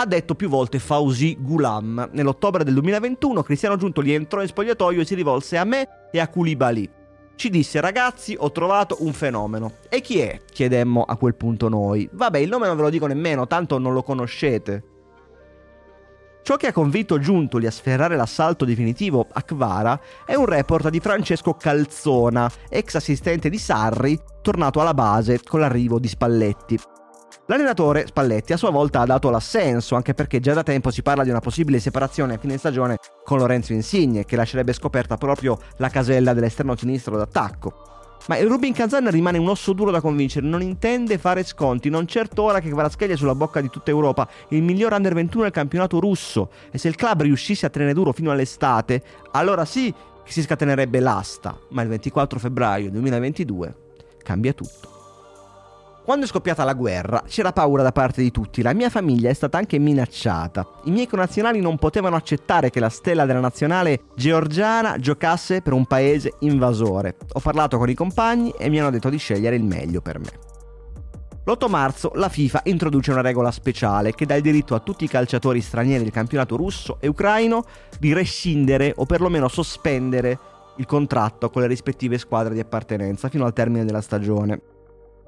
ha 0.01 0.07
detto 0.07 0.37
più 0.37 0.49
volte 0.49 0.79
Fauzi 0.79 1.37
Gulam. 1.41 2.11
Nell'ottobre 2.13 2.63
del 2.63 2.75
2021 2.75 3.43
Cristiano 3.43 3.77
Giuntoli 3.77 4.15
entrò 4.15 4.41
in 4.41 4.47
spogliatoio 4.47 5.01
e 5.01 5.05
si 5.05 5.17
rivolse 5.17 5.57
a 5.57 5.65
me 5.65 5.89
e 6.13 6.21
a 6.21 6.29
Koulibaly. 6.29 6.89
Ci 7.35 7.51
disse 7.51 7.81
ragazzi 7.81 8.37
ho 8.39 8.53
trovato 8.53 8.99
un 9.01 9.13
fenomeno. 9.13 9.75
E 9.89 10.01
chi 10.01 10.21
è? 10.21 10.41
chiedemmo 10.51 11.03
a 11.03 11.17
quel 11.17 11.35
punto 11.35 11.69
noi. 11.69 12.09
Vabbè 12.13 12.39
il 12.39 12.49
nome 12.49 12.69
non 12.69 12.77
ve 12.77 12.83
lo 12.83 12.91
dico 12.91 13.07
nemmeno, 13.07 13.49
tanto 13.49 13.79
non 13.79 13.93
lo 13.93 14.05
conoscete. 14.05 14.85
Ciò 16.43 16.57
che 16.57 16.69
ha 16.69 16.73
convinto 16.73 17.19
Giuntoli 17.19 17.67
a 17.67 17.71
sferrare 17.71 18.17
l'assalto 18.17 18.65
definitivo 18.65 19.27
a 19.31 19.43
Kvara 19.43 20.01
è 20.25 20.35
un 20.35 20.47
report 20.47 20.89
di 20.91 21.01
Francesco 21.01 21.55
Calzona, 21.55 22.51
ex 22.69 22.95
assistente 22.95 23.51
di 23.51 23.59
Sarri, 23.59 24.19
tornato 24.43 24.81
alla 24.81 24.95
base 24.95 25.41
con 25.43 25.61
l'arrivo 25.61 25.99
di 25.99 26.09
Spalletti. 26.09 26.79
L'allenatore 27.51 28.07
Spalletti 28.07 28.53
a 28.53 28.59
sua 28.59 28.69
volta 28.69 29.01
ha 29.01 29.07
dato 29.07 29.31
l'assenso, 29.31 29.95
anche 29.95 30.13
perché 30.13 30.39
già 30.39 30.53
da 30.53 30.63
tempo 30.63 30.91
si 30.91 31.01
parla 31.01 31.25
di 31.25 31.31
una 31.31 31.41
possibile 31.41 31.81
separazione 31.81 32.35
a 32.35 32.39
fine 32.39 32.59
stagione 32.59 32.99
con 33.25 33.39
Lorenzo 33.39 33.73
Insigne, 33.73 34.27
che 34.27 34.37
lascerebbe 34.37 34.75
scoperta 34.75 35.17
proprio 35.17 35.59
la 35.79 35.89
casella 35.89 36.35
dell'esterno 36.35 36.77
sinistro 36.77 37.17
d'attacco. 37.17 38.19
Ma 38.27 38.37
il 38.37 38.49
Rubin 38.49 38.75
Kazan 38.75 39.11
rimane 39.11 39.39
un 39.39 39.49
osso 39.49 39.73
duro 39.73 39.91
da 39.91 40.03
convincere, 40.03 40.47
non 40.47 40.61
intende 40.61 41.17
fare 41.17 41.43
sconti, 41.43 41.89
non 41.89 42.07
certo 42.07 42.43
ora 42.43 42.61
che 42.61 42.69
Kvaratskhelia 42.69 43.15
è 43.15 43.17
sulla 43.17 43.35
bocca 43.35 43.63
di 43.63 43.71
tutta 43.71 43.91
Europa, 43.91 44.29
il 44.49 44.63
miglior 44.63 44.93
under 44.93 45.15
21 45.15 45.45
del 45.45 45.53
campionato 45.53 45.99
russo, 46.01 46.51
e 46.71 46.77
se 46.77 46.89
il 46.89 46.97
club 46.97 47.23
riuscisse 47.23 47.65
a 47.65 47.71
tenere 47.71 47.95
duro 47.95 48.13
fino 48.13 48.31
all'estate, 48.31 49.03
allora 49.31 49.65
sì 49.65 49.91
che 50.23 50.33
si 50.33 50.43
scatenerebbe 50.43 51.01
l'asta, 51.01 51.59
ma 51.71 51.81
il 51.81 51.89
24 51.89 52.39
febbraio 52.39 52.91
2022 52.91 53.75
cambia 54.23 54.53
tutto. 54.53 54.98
Quando 56.09 56.25
è 56.25 56.29
scoppiata 56.31 56.65
la 56.65 56.73
guerra 56.73 57.23
c'era 57.27 57.53
paura 57.53 57.83
da 57.83 57.93
parte 57.93 58.23
di 58.23 58.31
tutti, 58.31 58.63
la 58.63 58.73
mia 58.73 58.89
famiglia 58.89 59.29
è 59.29 59.35
stata 59.35 59.59
anche 59.59 59.79
minacciata. 59.79 60.67
I 60.85 60.91
miei 60.91 61.07
connazionali 61.07 61.61
non 61.61 61.77
potevano 61.77 62.17
accettare 62.17 62.71
che 62.71 62.81
la 62.81 62.89
stella 62.89 63.27
della 63.27 63.41
nazionale 63.41 64.05
georgiana 64.17 64.97
giocasse 64.97 65.61
per 65.61 65.75
un 65.75 65.85
paese 65.85 66.37
invasore. 66.39 67.17
Ho 67.35 67.41
parlato 67.41 67.77
con 67.77 67.91
i 67.91 67.95
compagni 67.95 68.55
e 68.57 68.71
mi 68.71 68.81
hanno 68.81 68.89
detto 68.89 69.11
di 69.11 69.19
scegliere 69.19 69.57
il 69.57 69.65
meglio 69.65 70.01
per 70.01 70.19
me. 70.19 70.31
L'8 71.45 71.69
marzo 71.69 72.13
la 72.15 72.31
FIFA 72.31 72.63
introduce 72.65 73.11
una 73.11 73.21
regola 73.21 73.51
speciale 73.51 74.15
che 74.15 74.25
dà 74.25 74.35
il 74.35 74.41
diritto 74.41 74.75
a 74.75 74.81
tutti 74.81 75.05
i 75.05 75.09
calciatori 75.09 75.61
stranieri 75.61 76.05
del 76.05 76.13
campionato 76.13 76.57
russo 76.57 76.97
e 77.01 77.09
ucraino 77.09 77.65
di 77.99 78.15
rescindere 78.15 78.95
o 78.97 79.05
perlomeno 79.05 79.47
sospendere 79.47 80.39
il 80.77 80.87
contratto 80.87 81.51
con 81.51 81.61
le 81.61 81.69
rispettive 81.69 82.17
squadre 82.17 82.55
di 82.55 82.61
appartenenza 82.61 83.29
fino 83.29 83.45
al 83.45 83.53
termine 83.53 83.85
della 83.85 84.01
stagione. 84.01 84.77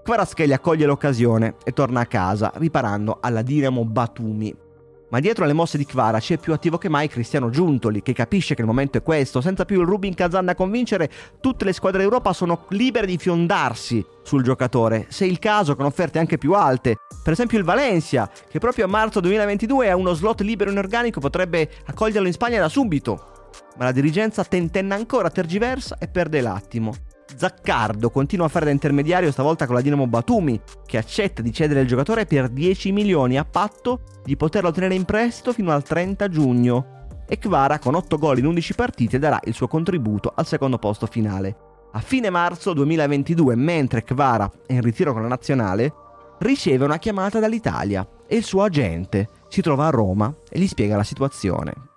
Kvaratskhelia 0.02 0.59
coglie 0.59 0.87
l'occasione 0.87 1.57
e 1.62 1.73
torna 1.73 2.00
a 2.00 2.07
casa, 2.07 2.52
riparando 2.57 3.19
alla 3.21 3.42
Dinamo 3.42 3.85
Batumi. 3.85 4.69
Ma 5.11 5.19
dietro 5.19 5.45
alle 5.45 5.52
mosse 5.52 5.76
di 5.76 5.85
Kvara 5.85 6.21
c'è 6.21 6.38
più 6.38 6.52
attivo 6.52 6.78
che 6.78 6.88
mai 6.88 7.09
Cristiano 7.09 7.50
Giuntoli, 7.50 8.00
che 8.00 8.12
capisce 8.12 8.54
che 8.54 8.61
il 8.61 8.66
momento 8.66 8.97
è 8.97 9.02
questo. 9.02 9.40
Senza 9.40 9.64
più 9.64 9.80
il 9.80 9.87
Rubin 9.87 10.14
Kazan 10.14 10.49
a 10.49 10.54
convincere, 10.54 11.11
tutte 11.40 11.64
le 11.64 11.73
squadre 11.73 12.00
d'Europa 12.00 12.33
sono 12.33 12.66
libere 12.69 13.07
di 13.07 13.19
fiondarsi 13.19 14.04
sul 14.23 14.45
giocatore, 14.45 15.07
se 15.09 15.26
il 15.26 15.40
caso 15.40 15.75
con 15.75 15.85
offerte 15.85 16.21
anche 16.21 16.38
più 16.38 16.52
alte. 16.52 16.97
Per 17.23 17.33
esempio 17.33 17.59
il 17.59 17.64
Valencia, 17.64 18.30
che 18.49 18.61
proprio 18.61 18.85
a 18.85 18.88
marzo 18.88 19.19
2022 19.19 19.90
ha 19.90 19.97
uno 19.97 20.14
slot 20.14 20.42
libero 20.42 20.71
in 20.71 20.78
organico, 20.78 21.19
potrebbe 21.19 21.69
accoglierlo 21.87 22.28
in 22.28 22.33
Spagna 22.33 22.61
da 22.61 22.69
subito. 22.69 23.50
Ma 23.76 23.85
la 23.87 23.92
dirigenza 23.92 24.45
tentenna 24.45 24.95
ancora, 24.95 25.28
tergiversa 25.28 25.99
e 25.99 26.07
perde 26.07 26.40
l'attimo. 26.40 26.95
Zaccardo 27.37 28.11
continua 28.11 28.47
a 28.47 28.49
fare 28.49 28.67
da 28.67 28.71
intermediario 28.71 29.31
stavolta 29.31 29.67
con 29.67 29.75
la 29.75 29.81
Dinamo 29.81 30.07
Batumi, 30.07 30.61
che 30.87 30.99
accetta 30.99 31.43
di 31.43 31.53
cedere 31.53 31.81
il 31.81 31.87
giocatore 31.87 32.27
per 32.27 32.49
10 32.49 32.93
milioni 32.93 33.39
a 33.39 33.45
patto 33.45 34.01
di 34.25 34.37
poterlo 34.37 34.71
tenere 34.71 34.95
in 34.95 35.05
prestito 35.05 35.53
fino 35.53 35.73
al 35.73 35.83
30 35.83 36.29
giugno. 36.29 36.99
E 37.29 37.39
Kvara, 37.39 37.79
con 37.79 37.95
8 37.95 38.19
gol 38.19 38.39
in 38.39 38.47
11 38.47 38.75
partite, 38.75 39.19
darà 39.19 39.39
il 39.45 39.55
suo 39.55 39.69
contributo 39.69 40.33
al 40.35 40.47
secondo 40.47 40.79
posto 40.79 41.07
finale. 41.07 41.57
A 41.93 42.01
fine 42.01 42.31
marzo 42.31 42.73
2022, 42.73 43.55
mentre 43.57 44.05
Kvara 44.05 44.51
è 44.67 44.75
in 44.75 44.81
ritiro 44.81 45.13
con 45.13 45.23
la 45.23 45.29
nazionale, 45.29 45.93
riceve 46.41 46.85
una 46.85 46.99
chiamata 46.99 47.39
dall'Italia 47.39 48.07
e 48.27 48.37
il 48.37 48.45
suo 48.45 48.63
agente 48.63 49.29
si 49.49 49.61
trova 49.61 49.87
a 49.87 49.91
Roma 49.91 50.33
e 50.49 50.59
gli 50.59 50.67
spiega 50.67 50.97
la 50.97 51.05
situazione. 51.05 51.89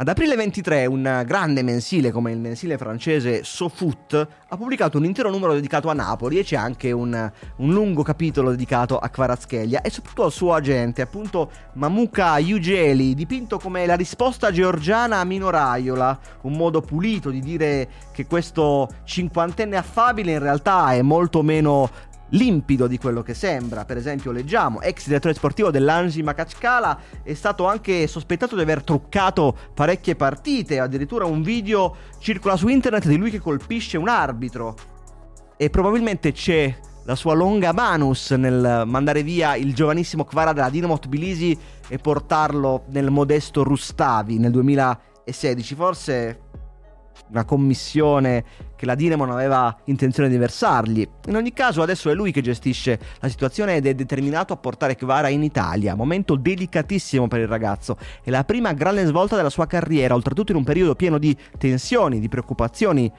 Ad 0.00 0.08
aprile 0.08 0.34
23 0.34 0.86
un 0.86 1.24
grande 1.26 1.62
mensile 1.62 2.10
come 2.10 2.32
il 2.32 2.38
mensile 2.38 2.78
francese 2.78 3.44
SoFoot 3.44 4.28
ha 4.48 4.56
pubblicato 4.56 4.96
un 4.96 5.04
intero 5.04 5.28
numero 5.28 5.52
dedicato 5.52 5.90
a 5.90 5.92
Napoli 5.92 6.38
e 6.38 6.42
c'è 6.42 6.56
anche 6.56 6.90
un, 6.90 7.30
un 7.56 7.70
lungo 7.70 8.02
capitolo 8.02 8.48
dedicato 8.48 8.96
a 8.96 9.10
Kvaratskhelia 9.10 9.82
e 9.82 9.90
soprattutto 9.90 10.24
al 10.24 10.32
suo 10.32 10.54
agente, 10.54 11.02
appunto 11.02 11.50
Mamuka 11.74 12.36
Ugeli, 12.38 13.14
dipinto 13.14 13.58
come 13.58 13.84
la 13.84 13.94
risposta 13.94 14.50
georgiana 14.50 15.18
a 15.18 15.24
Mino 15.24 15.50
Raiola, 15.50 16.18
un 16.44 16.54
modo 16.54 16.80
pulito 16.80 17.28
di 17.28 17.40
dire 17.40 17.86
che 18.10 18.24
questo 18.24 18.88
cinquantenne 19.04 19.76
affabile 19.76 20.32
in 20.32 20.38
realtà 20.38 20.94
è 20.94 21.02
molto 21.02 21.42
meno 21.42 21.90
limpido 22.30 22.86
di 22.86 22.98
quello 22.98 23.22
che 23.22 23.34
sembra. 23.34 23.84
Per 23.84 23.96
esempio, 23.96 24.32
leggiamo, 24.32 24.80
ex 24.80 25.06
direttore 25.06 25.34
sportivo 25.34 25.70
dell'Anji 25.70 26.22
Makachkala 26.22 26.98
è 27.22 27.34
stato 27.34 27.66
anche 27.66 28.06
sospettato 28.06 28.54
di 28.56 28.62
aver 28.62 28.82
truccato 28.82 29.56
parecchie 29.74 30.16
partite, 30.16 30.80
addirittura 30.80 31.24
un 31.24 31.42
video 31.42 31.96
circola 32.18 32.56
su 32.56 32.68
internet 32.68 33.06
di 33.06 33.16
lui 33.16 33.30
che 33.30 33.40
colpisce 33.40 33.96
un 33.96 34.08
arbitro. 34.08 34.76
E 35.56 35.70
probabilmente 35.70 36.32
c'è 36.32 36.74
la 37.04 37.14
sua 37.14 37.34
longa 37.34 37.72
manus 37.72 38.30
nel 38.30 38.84
mandare 38.86 39.22
via 39.22 39.56
il 39.56 39.74
giovanissimo 39.74 40.24
Kvara 40.24 40.52
della 40.52 40.70
Dinamo 40.70 40.98
Tbilisi 40.98 41.58
e 41.88 41.98
portarlo 41.98 42.84
nel 42.88 43.10
modesto 43.10 43.62
Rustavi 43.62 44.38
nel 44.38 44.50
2016. 44.52 45.74
Forse 45.74 46.40
una 47.30 47.44
commissione 47.44 48.44
che 48.76 48.86
la 48.86 48.94
Dinamo 48.94 49.24
non 49.24 49.34
aveva 49.34 49.76
intenzione 49.84 50.28
di 50.28 50.36
versargli. 50.36 51.06
In 51.26 51.36
ogni 51.36 51.52
caso 51.52 51.82
adesso 51.82 52.10
è 52.10 52.14
lui 52.14 52.32
che 52.32 52.40
gestisce 52.40 52.98
la 53.20 53.28
situazione 53.28 53.76
ed 53.76 53.86
è 53.86 53.94
determinato 53.94 54.52
a 54.52 54.56
portare 54.56 54.96
Kvara 54.96 55.28
in 55.28 55.42
Italia, 55.42 55.94
momento 55.94 56.34
delicatissimo 56.36 57.28
per 57.28 57.40
il 57.40 57.48
ragazzo. 57.48 57.96
È 58.22 58.30
la 58.30 58.44
prima 58.44 58.72
grande 58.72 59.04
svolta 59.04 59.36
della 59.36 59.50
sua 59.50 59.66
carriera, 59.66 60.14
oltretutto 60.14 60.52
in 60.52 60.58
un 60.58 60.64
periodo 60.64 60.94
pieno 60.94 61.18
di 61.18 61.36
tensioni, 61.58 62.20
di 62.20 62.28
preoccupazioni. 62.28 63.10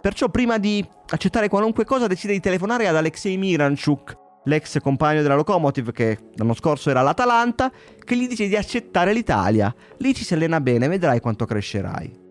Perciò 0.00 0.28
prima 0.30 0.58
di 0.58 0.86
accettare 1.10 1.48
qualunque 1.48 1.84
cosa 1.84 2.06
decide 2.06 2.32
di 2.32 2.40
telefonare 2.40 2.88
ad 2.88 2.96
Alexei 2.96 3.36
Miranchuk, 3.36 4.16
l'ex 4.44 4.80
compagno 4.80 5.20
della 5.20 5.34
Lokomotiv 5.34 5.92
che 5.92 6.16
l'anno 6.36 6.54
scorso 6.54 6.88
era 6.88 7.02
l'Atalanta, 7.02 7.70
che 8.02 8.16
gli 8.16 8.26
dice 8.26 8.48
di 8.48 8.56
accettare 8.56 9.12
l'Italia. 9.12 9.74
Lì 9.98 10.14
ci 10.14 10.24
si 10.24 10.32
allena 10.32 10.62
bene, 10.62 10.88
vedrai 10.88 11.20
quanto 11.20 11.44
crescerai 11.44 12.28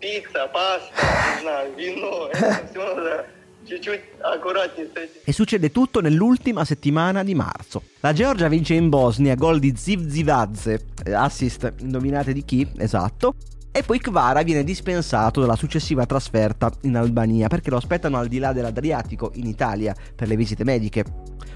pizza, 0.00 0.48
pasta, 0.52 0.92
не 1.36 1.42
знаю, 1.42 1.74
вино, 1.76 2.28
это 2.32 2.66
все 2.70 2.94
надо 2.94 3.26
чуть-чуть 3.66 4.00
аккуратнее 4.22 4.88
с 4.88 4.96
этим. 4.96 5.20
E 5.24 5.32
succede 5.32 5.70
tutto 5.70 6.00
nell'ultima 6.00 6.64
settimana 6.64 7.22
di 7.22 7.34
marzo. 7.34 7.82
La 8.00 8.12
Georgia 8.12 8.48
vince 8.48 8.74
in 8.74 8.88
Bosnia, 8.88 9.34
gol 9.34 9.58
di 9.58 9.74
Zivzivadze, 9.74 10.84
assist 11.12 11.72
indovinate 11.78 12.32
di 12.32 12.44
chi, 12.44 12.70
esatto, 12.76 13.34
e 13.72 13.82
poi 13.82 13.98
Kvara 13.98 14.42
viene 14.42 14.62
dispensato 14.62 15.40
dalla 15.40 15.56
successiva 15.56 16.06
trasferta 16.06 16.70
in 16.82 16.96
Albania 16.96 17.48
perché 17.48 17.70
lo 17.70 17.76
aspettano 17.76 18.18
al 18.18 18.28
di 18.28 18.38
là 18.38 18.52
dell'Adriatico 18.52 19.32
in 19.34 19.46
Italia 19.46 19.96
per 20.14 20.28
le 20.28 20.36
visite 20.36 20.62
mediche. 20.62 21.04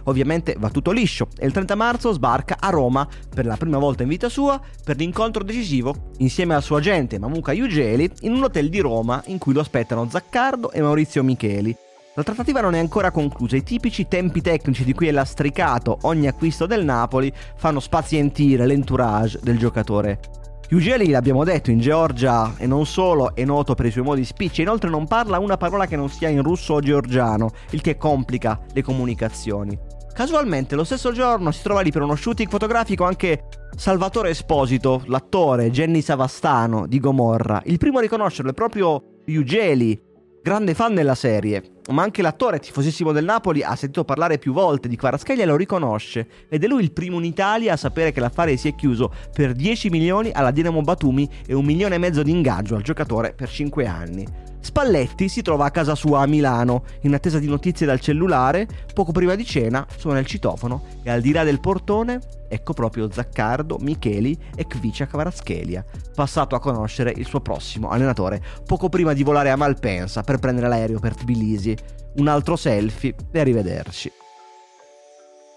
Ovviamente 0.05 0.55
va 0.57 0.69
tutto 0.69 0.91
liscio 0.91 1.27
e 1.37 1.45
il 1.45 1.51
30 1.51 1.75
marzo 1.75 2.11
sbarca 2.11 2.57
a 2.59 2.69
Roma 2.69 3.07
per 3.33 3.45
la 3.45 3.57
prima 3.57 3.77
volta 3.77 4.03
in 4.03 4.09
vita 4.09 4.29
sua 4.29 4.59
per 4.83 4.97
l'incontro 4.97 5.43
decisivo 5.43 6.11
insieme 6.17 6.55
al 6.55 6.63
suo 6.63 6.75
agente 6.75 7.19
Mamuka 7.19 7.53
Ugeli 7.53 8.09
in 8.21 8.33
un 8.33 8.43
hotel 8.43 8.69
di 8.69 8.79
Roma 8.79 9.23
in 9.27 9.37
cui 9.37 9.53
lo 9.53 9.61
aspettano 9.61 10.09
Zaccardo 10.09 10.71
e 10.71 10.81
Maurizio 10.81 11.23
Micheli. 11.23 11.75
La 12.15 12.23
trattativa 12.23 12.61
non 12.61 12.75
è 12.75 12.79
ancora 12.79 13.09
conclusa, 13.09 13.55
i 13.55 13.63
tipici 13.63 14.07
tempi 14.07 14.41
tecnici 14.41 14.83
di 14.83 14.93
cui 14.93 15.07
è 15.07 15.11
lastricato 15.11 15.97
ogni 16.01 16.27
acquisto 16.27 16.67
del 16.67 16.83
Napoli 16.83 17.33
fanno 17.55 17.79
spazientire 17.79 18.67
l'entourage 18.67 19.39
del 19.41 19.57
giocatore 19.57 20.19
Ugeli, 20.73 21.09
l'abbiamo 21.09 21.43
detto, 21.43 21.69
in 21.69 21.79
Georgia 21.79 22.55
e 22.57 22.65
non 22.65 22.87
solo 22.87 23.35
è 23.35 23.45
noto 23.45 23.75
per 23.75 23.85
i 23.85 23.91
suoi 23.91 24.03
modi 24.03 24.25
spicci, 24.25 24.63
inoltre 24.63 24.89
non 24.89 25.05
parla 25.05 25.37
una 25.37 25.55
parola 25.55 25.85
che 25.85 25.95
non 25.95 26.09
sia 26.09 26.29
in 26.29 26.41
russo 26.41 26.73
o 26.73 26.79
georgiano, 26.79 27.51
il 27.71 27.81
che 27.81 27.95
complica 27.95 28.59
le 28.73 28.81
comunicazioni. 28.81 29.77
Casualmente, 30.13 30.75
lo 30.75 30.83
stesso 30.83 31.11
giorno 31.11 31.49
si 31.49 31.63
trova 31.63 31.81
lì 31.81 31.89
per 31.89 32.03
uno 32.03 32.15
shooting 32.15 32.47
fotografico 32.47 33.03
anche 33.03 33.45
Salvatore 33.75 34.29
Esposito, 34.29 35.01
l'attore 35.07 35.71
Jenny 35.71 36.01
Savastano 36.01 36.85
di 36.85 36.99
Gomorra. 36.99 37.63
Il 37.65 37.79
primo 37.79 37.97
a 37.97 38.01
riconoscerlo 38.01 38.51
è 38.51 38.53
proprio 38.53 39.01
Ugeli, 39.25 39.99
grande 40.43 40.75
fan 40.75 40.93
della 40.93 41.15
serie, 41.15 41.63
ma 41.89 42.03
anche 42.03 42.21
l'attore 42.21 42.59
tifosissimo 42.59 43.11
del 43.11 43.25
Napoli 43.25 43.63
ha 43.63 43.75
sentito 43.75 44.05
parlare 44.05 44.37
più 44.37 44.53
volte 44.53 44.87
di 44.87 44.95
Kvaratskhelia 44.95 45.45
e 45.45 45.47
lo 45.47 45.55
riconosce 45.55 46.27
ed 46.47 46.63
è 46.63 46.67
lui 46.67 46.83
il 46.83 46.93
primo 46.93 47.17
in 47.17 47.25
Italia 47.25 47.73
a 47.73 47.77
sapere 47.77 48.11
che 48.11 48.19
l'affare 48.19 48.55
si 48.55 48.67
è 48.67 48.75
chiuso 48.75 49.11
per 49.33 49.53
10 49.53 49.89
milioni 49.89 50.29
alla 50.31 50.51
Dinamo 50.51 50.81
Batumi 50.81 51.27
e 51.47 51.55
un 51.55 51.65
milione 51.65 51.95
e 51.95 51.97
mezzo 51.97 52.21
di 52.21 52.29
ingaggio 52.29 52.75
al 52.75 52.83
giocatore 52.83 53.33
per 53.33 53.49
5 53.49 53.87
anni. 53.87 54.42
Spalletti 54.63 55.27
si 55.27 55.41
trova 55.41 55.65
a 55.65 55.71
casa 55.71 55.93
sua 55.93 56.21
a 56.21 56.25
Milano, 56.25 56.85
in 57.01 57.13
attesa 57.13 57.37
di 57.37 57.47
notizie 57.47 57.85
dal 57.85 57.99
cellulare, 57.99 58.65
poco 58.93 59.11
prima 59.11 59.35
di 59.35 59.43
cena 59.43 59.85
suona 59.97 60.19
il 60.19 60.25
citofono 60.25 60.83
e 61.03 61.11
al 61.11 61.19
di 61.19 61.33
là 61.33 61.43
del 61.43 61.59
portone 61.59 62.19
ecco 62.47 62.71
proprio 62.71 63.11
Zaccardo, 63.11 63.77
Micheli 63.81 64.37
e 64.55 64.65
Kvicia 64.65 65.05
Kvaratskhelia, 65.05 65.83
passato 66.15 66.55
a 66.55 66.59
conoscere 66.59 67.11
il 67.13 67.25
suo 67.25 67.41
prossimo 67.41 67.89
allenatore 67.89 68.41
poco 68.65 68.87
prima 68.87 69.11
di 69.11 69.23
volare 69.23 69.49
a 69.49 69.57
Malpensa 69.57 70.21
per 70.21 70.39
prendere 70.39 70.69
l'aereo 70.69 70.99
per 70.99 71.13
Tbilisi. 71.13 71.75
Un 72.15 72.27
altro 72.29 72.55
selfie 72.55 73.15
e 73.31 73.39
arrivederci. 73.39 74.22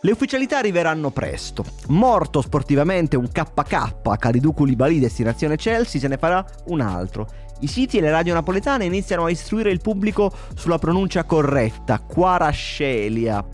Le 0.06 0.12
ufficialità 0.12 0.58
arriveranno 0.58 1.10
presto. 1.10 1.64
Morto 1.88 2.40
sportivamente 2.40 3.16
un 3.16 3.26
KK, 3.26 4.16
Kalidou 4.16 4.54
Koulibaly 4.54 5.00
destinazione 5.00 5.56
Chelsea, 5.56 6.00
se 6.00 6.06
ne 6.06 6.16
farà 6.16 6.46
un 6.66 6.80
altro. 6.80 7.26
I 7.58 7.66
siti 7.66 7.98
e 7.98 8.00
le 8.00 8.12
radio 8.12 8.32
napoletane 8.32 8.84
iniziano 8.84 9.24
a 9.24 9.30
istruire 9.30 9.72
il 9.72 9.80
pubblico 9.80 10.30
sulla 10.54 10.78
pronuncia 10.78 11.24
corretta, 11.24 11.98
Quarascelia. 11.98 13.44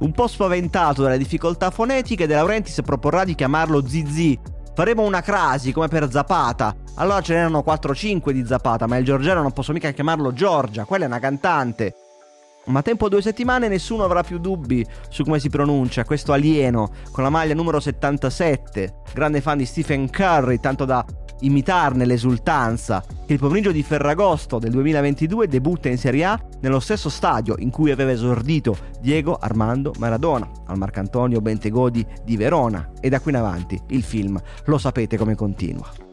Un 0.00 0.12
po' 0.12 0.26
spaventato 0.26 1.02
dalle 1.02 1.16
difficoltà 1.16 1.70
fonetiche, 1.70 2.26
De 2.26 2.34
Laurentiis 2.34 2.82
proporrà 2.84 3.24
di 3.24 3.34
chiamarlo 3.34 3.88
Zizi. 3.88 4.38
Faremo 4.74 5.02
una 5.02 5.22
crasi 5.22 5.72
come 5.72 5.88
per 5.88 6.10
Zapata. 6.12 6.76
Allora 6.96 7.22
ce 7.22 7.32
n'erano 7.32 7.64
4-5 7.66 8.32
di 8.32 8.44
Zapata, 8.44 8.86
ma 8.86 8.98
il 8.98 9.04
Giorgiano 9.06 9.40
non 9.40 9.52
posso 9.52 9.72
mica 9.72 9.90
chiamarlo 9.92 10.34
Giorgia, 10.34 10.84
quella 10.84 11.04
è 11.04 11.08
una 11.08 11.20
cantante. 11.20 11.94
Ma 12.66 12.82
tempo 12.82 13.08
due 13.08 13.22
settimane 13.22 13.68
nessuno 13.68 14.04
avrà 14.04 14.22
più 14.22 14.38
dubbi 14.38 14.84
su 15.08 15.22
come 15.22 15.38
si 15.38 15.48
pronuncia 15.48 16.04
questo 16.04 16.32
alieno 16.32 16.90
con 17.12 17.22
la 17.22 17.30
maglia 17.30 17.54
numero 17.54 17.78
77, 17.78 19.02
grande 19.14 19.40
fan 19.40 19.58
di 19.58 19.64
Stephen 19.64 20.10
Curry, 20.10 20.58
tanto 20.58 20.84
da 20.84 21.04
imitarne 21.40 22.04
l'esultanza, 22.04 23.04
che 23.26 23.32
il 23.32 23.38
pomeriggio 23.38 23.70
di 23.70 23.82
Ferragosto 23.82 24.58
del 24.58 24.70
2022 24.70 25.48
debutta 25.48 25.88
in 25.88 25.98
Serie 25.98 26.24
A 26.24 26.40
nello 26.60 26.80
stesso 26.80 27.08
stadio 27.08 27.54
in 27.58 27.70
cui 27.70 27.90
aveva 27.90 28.10
esordito 28.10 28.76
Diego 29.00 29.36
Armando 29.36 29.92
Maradona, 29.98 30.50
al 30.66 30.78
Marcantonio 30.78 31.40
Bentegodi 31.40 32.04
di 32.24 32.36
Verona. 32.36 32.90
E 33.00 33.08
da 33.08 33.20
qui 33.20 33.30
in 33.30 33.36
avanti 33.36 33.80
il 33.88 34.02
film 34.02 34.40
lo 34.64 34.78
sapete 34.78 35.16
come 35.16 35.34
continua. 35.34 36.05